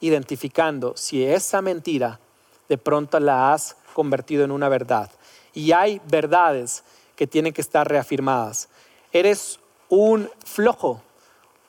identificando 0.00 0.96
si 0.96 1.24
esa 1.24 1.62
mentira 1.62 2.20
de 2.68 2.78
pronto 2.78 3.18
la 3.20 3.52
has 3.52 3.76
convertido 3.94 4.44
en 4.44 4.50
una 4.50 4.68
verdad 4.68 5.10
y 5.54 5.72
hay 5.72 6.00
verdades 6.08 6.84
que 7.16 7.26
tienen 7.26 7.52
que 7.52 7.62
estar 7.62 7.88
reafirmadas. 7.88 8.68
Eres 9.12 9.58
un 9.88 10.28
flojo, 10.44 11.00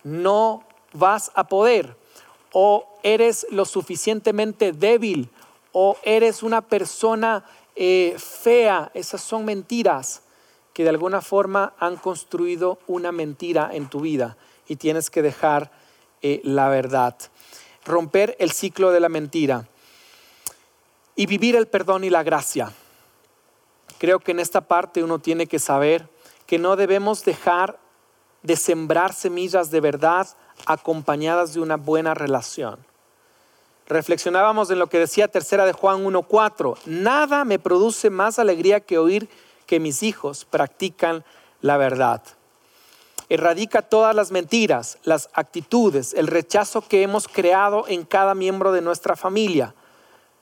no 0.04 0.64
vas 0.94 1.32
a 1.36 1.48
poder, 1.48 1.96
o 2.52 2.86
eres 3.04 3.48
lo 3.50 3.66
suficientemente 3.66 4.74
débil, 4.74 5.30
o 5.72 5.98
eres 6.04 6.44
una 6.44 6.62
persona 6.62 7.46
eh, 7.76 8.16
fea. 8.18 8.92
Esas 8.94 9.22
son 9.22 9.46
mentiras 9.46 10.22
que 10.74 10.84
de 10.84 10.90
alguna 10.90 11.22
forma 11.22 11.74
han 11.80 11.96
construido 11.96 12.80
una 12.88 13.12
mentira 13.12 13.70
en 13.74 13.88
tu 13.88 14.02
vida 14.02 14.38
y 14.68 14.76
tienes 14.76 15.10
que 15.10 15.22
dejar 15.22 15.72
eh, 16.22 16.42
la 16.44 16.68
verdad. 16.70 17.16
Romper 17.88 18.36
el 18.40 18.52
ciclo 18.52 18.92
de 18.92 19.00
la 19.00 19.10
mentira 19.10 19.68
y 21.16 21.26
vivir 21.26 21.56
el 21.56 21.68
perdón 21.68 22.04
y 22.04 22.10
la 22.10 22.22
gracia. 22.22 22.72
Creo 23.98 24.20
que 24.20 24.32
en 24.32 24.40
esta 24.40 24.62
parte 24.62 25.04
uno 25.04 25.20
tiene 25.20 25.48
que 25.48 25.58
saber 25.58 26.08
que 26.46 26.60
no 26.60 26.76
debemos 26.76 27.26
dejar 27.26 27.80
de 28.44 28.56
sembrar 28.56 29.14
semillas 29.14 29.72
de 29.72 29.82
verdad 29.82 30.28
acompañadas 30.66 31.54
de 31.54 31.62
una 31.62 31.78
buena 31.78 32.14
relación. 32.14 32.78
Reflexionábamos 33.88 34.70
en 34.70 34.80
lo 34.80 34.88
que 34.88 35.00
decía 35.00 35.30
tercera 35.30 35.66
de 35.66 35.72
Juan 35.72 36.04
1.4. 36.04 36.78
Nada 36.86 37.46
me 37.46 37.58
produce 37.58 38.10
más 38.10 38.38
alegría 38.38 38.82
que 38.82 38.98
oír 38.98 39.30
que 39.66 39.80
mis 39.80 40.04
hijos 40.04 40.46
practican 40.46 41.24
la 41.62 41.78
verdad. 41.78 42.22
Erradica 43.30 43.82
todas 43.82 44.16
las 44.16 44.32
mentiras, 44.32 44.98
las 45.04 45.30
actitudes, 45.34 46.14
el 46.14 46.28
rechazo 46.28 46.82
que 46.82 47.04
hemos 47.04 47.28
creado 47.28 47.86
en 47.88 48.06
cada 48.06 48.36
miembro 48.36 48.72
de 48.72 48.82
nuestra 48.82 49.16
familia. 49.16 49.76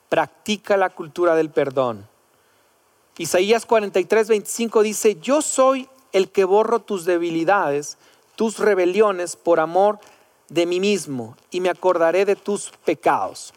Practica 0.10 0.78
la 0.78 0.92
cultura 0.92 1.36
del 1.36 1.50
perdón. 1.50 2.08
Isaías 3.18 3.66
43, 3.66 4.28
25 4.28 4.84
dice, 4.84 5.16
yo 5.20 5.42
soy 5.42 5.90
el 6.12 6.30
que 6.30 6.44
borro 6.44 6.80
tus 6.80 7.06
debilidades, 7.06 7.98
tus 8.36 8.60
rebeliones 8.60 9.36
por 9.36 9.60
amor 9.60 10.00
de 10.50 10.66
mí 10.66 10.80
mismo 10.80 11.36
y 11.50 11.62
me 11.62 11.70
acordaré 11.70 12.26
de 12.26 12.36
tus 12.36 12.72
pecados. 12.84 13.54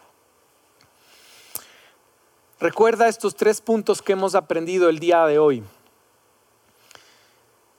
Recuerda 2.59 3.07
estos 3.07 3.35
tres 3.35 3.61
puntos 3.61 4.01
que 4.01 4.13
hemos 4.13 4.35
aprendido 4.35 4.89
el 4.89 4.99
día 4.99 5.25
de 5.25 5.39
hoy. 5.39 5.63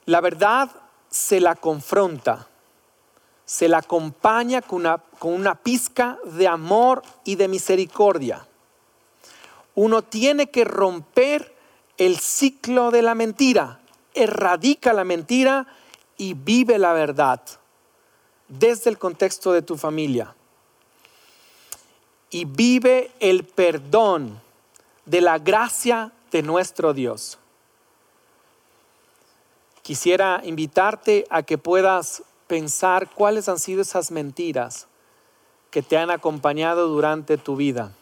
La 0.07 0.20
verdad 0.20 0.70
se 1.11 1.40
la 1.40 1.56
confronta, 1.56 2.48
se 3.44 3.68
la 3.68 3.78
acompaña 3.78 4.62
con 4.62 4.80
una, 4.80 4.98
con 5.18 5.32
una 5.32 5.56
pizca 5.56 6.18
de 6.24 6.46
amor 6.46 7.02
y 7.24 7.34
de 7.34 7.48
misericordia. 7.48 8.46
Uno 9.74 10.02
tiene 10.02 10.50
que 10.50 10.64
romper 10.64 11.54
el 11.98 12.18
ciclo 12.18 12.90
de 12.90 13.02
la 13.02 13.14
mentira, 13.14 13.80
erradica 14.14 14.92
la 14.92 15.04
mentira 15.04 15.66
y 16.16 16.34
vive 16.34 16.78
la 16.78 16.92
verdad 16.92 17.40
desde 18.48 18.90
el 18.90 18.98
contexto 18.98 19.52
de 19.52 19.62
tu 19.62 19.76
familia. 19.76 20.34
Y 22.30 22.44
vive 22.44 23.11
el 23.18 23.44
perdón 23.44 24.40
de 25.04 25.20
la 25.20 25.38
gracia 25.38 26.12
de 26.30 26.42
nuestro 26.42 26.92
Dios. 26.92 27.38
Quisiera 29.91 30.41
invitarte 30.45 31.26
a 31.30 31.43
que 31.43 31.59
puedas 31.59 32.22
pensar 32.47 33.11
cuáles 33.11 33.49
han 33.49 33.59
sido 33.59 33.82
esas 33.82 34.12
mentiras 34.12 34.86
que 35.72 35.82
te 35.82 35.99
han 35.99 36.11
acompañado 36.12 36.86
durante 36.86 37.36
tu 37.38 37.57
vida. 37.57 37.93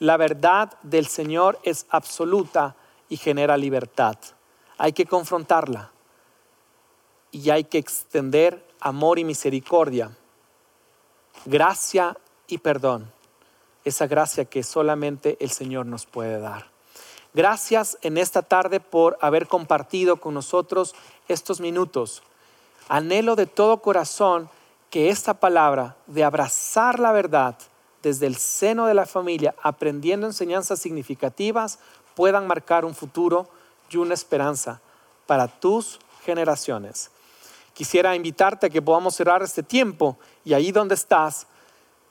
La 0.00 0.16
verdad 0.16 0.76
del 0.82 1.06
Señor 1.06 1.60
es 1.62 1.86
absoluta 1.90 2.74
y 3.08 3.18
genera 3.18 3.56
libertad. 3.56 4.16
Hay 4.78 4.94
que 4.94 5.06
confrontarla 5.06 5.92
y 7.30 7.50
hay 7.50 7.62
que 7.62 7.78
extender 7.78 8.66
amor 8.80 9.20
y 9.20 9.24
misericordia, 9.24 10.10
gracia 11.44 12.16
y 12.48 12.58
perdón, 12.58 13.12
esa 13.84 14.08
gracia 14.08 14.46
que 14.46 14.64
solamente 14.64 15.36
el 15.38 15.50
Señor 15.50 15.86
nos 15.86 16.04
puede 16.04 16.40
dar. 16.40 16.75
Gracias 17.36 17.98
en 18.00 18.16
esta 18.16 18.40
tarde 18.40 18.80
por 18.80 19.18
haber 19.20 19.46
compartido 19.46 20.16
con 20.16 20.32
nosotros 20.32 20.94
estos 21.28 21.60
minutos. 21.60 22.22
Anhelo 22.88 23.36
de 23.36 23.44
todo 23.44 23.82
corazón 23.82 24.48
que 24.88 25.10
esta 25.10 25.34
palabra 25.34 25.96
de 26.06 26.24
abrazar 26.24 26.98
la 26.98 27.12
verdad 27.12 27.58
desde 28.02 28.26
el 28.26 28.36
seno 28.36 28.86
de 28.86 28.94
la 28.94 29.04
familia, 29.04 29.54
aprendiendo 29.62 30.26
enseñanzas 30.26 30.78
significativas, 30.78 31.78
puedan 32.14 32.46
marcar 32.46 32.86
un 32.86 32.94
futuro 32.94 33.50
y 33.90 33.98
una 33.98 34.14
esperanza 34.14 34.80
para 35.26 35.46
tus 35.46 35.98
generaciones. 36.24 37.10
Quisiera 37.74 38.16
invitarte 38.16 38.68
a 38.68 38.70
que 38.70 38.80
podamos 38.80 39.14
cerrar 39.14 39.42
este 39.42 39.62
tiempo 39.62 40.16
y 40.42 40.54
ahí 40.54 40.72
donde 40.72 40.94
estás, 40.94 41.48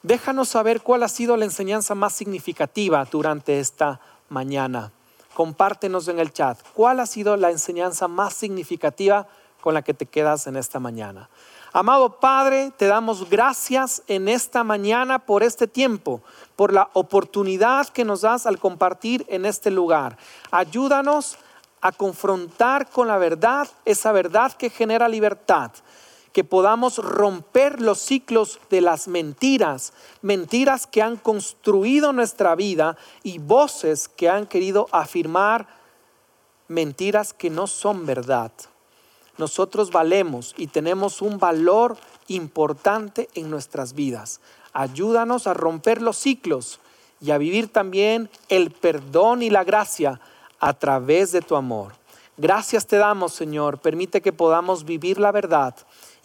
déjanos 0.04 0.50
saber 0.50 0.82
cuál 0.82 1.02
ha 1.02 1.10
sido 1.10 1.36
la 1.36 1.46
enseñanza 1.46 1.96
más 1.96 2.14
significativa 2.14 3.04
durante 3.06 3.60
esta 3.60 4.00
mañana. 4.30 4.92
Compártenos 5.36 6.08
en 6.08 6.18
el 6.18 6.32
chat 6.32 6.58
cuál 6.74 7.00
ha 7.00 7.06
sido 7.06 7.38
la 7.38 7.52
enseñanza 7.52 8.08
más 8.08 8.34
significativa 8.34 9.28
con 9.62 9.74
la 9.74 9.82
que 9.82 9.94
te 9.94 10.06
quedas 10.06 10.48
en 10.48 10.56
esta 10.56 10.80
mañana. 10.80 11.30
Amado 11.74 12.22
Padre, 12.22 12.72
te 12.78 12.88
damos 12.88 13.30
gracias 13.30 14.02
en 14.08 14.30
esta 14.30 14.64
mañana 14.64 15.20
por 15.20 15.44
este 15.44 15.68
tiempo, 15.68 16.22
por 16.56 16.72
la 16.72 16.90
oportunidad 16.94 17.90
que 17.90 18.06
nos 18.06 18.22
das 18.22 18.46
al 18.46 18.60
compartir 18.60 19.26
en 19.28 19.46
este 19.46 19.72
lugar. 19.72 20.18
Ayúdanos 20.52 21.38
a 21.82 21.92
confrontar 21.92 22.90
con 22.90 23.10
la 23.10 23.18
verdad, 23.18 23.68
esa 23.84 24.14
verdad 24.14 24.54
que 24.54 24.70
genera 24.70 25.10
libertad, 25.10 25.72
que 26.36 26.44
podamos 26.44 27.00
romper 27.00 27.82
los 27.82 27.98
ciclos 27.98 28.60
de 28.70 28.82
las 28.82 29.08
mentiras, 29.08 29.94
mentiras 30.22 30.86
que 30.86 31.02
han 31.02 31.16
construido 31.16 32.14
nuestra 32.14 32.54
vida 32.54 32.96
y 33.24 33.40
voces 33.40 34.08
que 34.08 34.30
han 34.30 34.46
querido 34.46 34.88
afirmar 34.92 35.68
mentiras 36.68 37.34
que 37.34 37.50
no 37.50 37.66
son 37.66 38.06
verdad 38.06 38.52
nosotros 39.38 39.92
valemos 39.92 40.54
y 40.58 40.68
tenemos 40.68 41.22
un 41.22 41.38
valor 41.38 41.98
importante 42.28 43.30
en 43.34 43.50
nuestras 43.50 43.94
vidas. 43.94 44.40
Ayúdanos 44.74 45.48
a 45.48 45.54
romper 45.54 46.02
los 46.02 46.18
ciclos 46.18 46.80
y 47.22 47.32
a 47.32 47.38
vivir 47.38 47.72
también 47.72 48.30
el 48.50 48.72
perdón 48.72 49.42
y 49.42 49.50
la 49.50 49.64
gracia 49.64 50.20
a 50.60 50.74
través 50.74 51.32
de 51.32 51.42
tu 51.42 51.56
amor. 51.56 51.94
Gracias 52.38 52.88
te 52.88 52.98
damos, 52.98 53.34
Señor. 53.34 53.80
Permite 53.80 54.22
que 54.22 54.34
podamos 54.34 54.86
vivir 54.86 55.20
la 55.20 55.32
verdad 55.32 55.76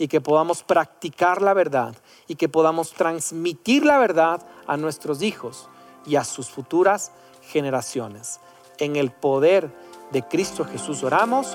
y 0.00 0.08
que 0.08 0.22
podamos 0.22 0.62
practicar 0.62 1.42
la 1.42 1.52
verdad 1.52 1.94
y 2.26 2.36
que 2.36 2.48
podamos 2.48 2.94
transmitir 2.94 3.84
la 3.84 3.98
verdad 3.98 4.40
a 4.66 4.78
nuestros 4.78 5.20
hijos 5.20 5.68
y 6.06 6.16
a 6.16 6.24
sus 6.24 6.48
futuras 6.48 7.12
generaciones. 7.42 8.40
En 8.78 8.96
el 8.96 9.10
poder 9.10 9.70
de 10.10 10.22
Cristo 10.22 10.64
Jesús 10.64 11.04
oramos. 11.04 11.54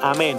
Amén. 0.00 0.38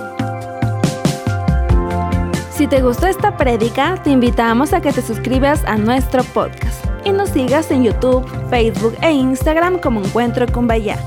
Si 2.50 2.66
te 2.66 2.82
gustó 2.82 3.08
esta 3.08 3.36
prédica, 3.36 4.02
te 4.02 4.10
invitamos 4.10 4.72
a 4.72 4.80
que 4.80 4.94
te 4.94 5.02
suscribas 5.02 5.66
a 5.66 5.76
nuestro 5.76 6.24
podcast 6.24 6.86
y 7.04 7.12
nos 7.12 7.32
sigas 7.32 7.70
en 7.72 7.84
YouTube, 7.84 8.26
Facebook 8.50 8.96
e 9.02 9.12
Instagram 9.12 9.80
como 9.80 10.00
Encuentro 10.00 10.48
con 10.50 10.66
Bahía. 10.66 10.98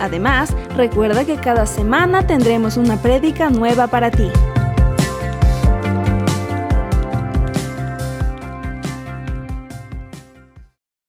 Además, 0.00 0.52
recuerda 0.74 1.24
que 1.24 1.36
cada 1.36 1.66
semana 1.66 2.26
tendremos 2.26 2.76
una 2.76 3.00
prédica 3.00 3.48
nueva 3.48 3.86
para 3.86 4.10
ti. 4.10 4.28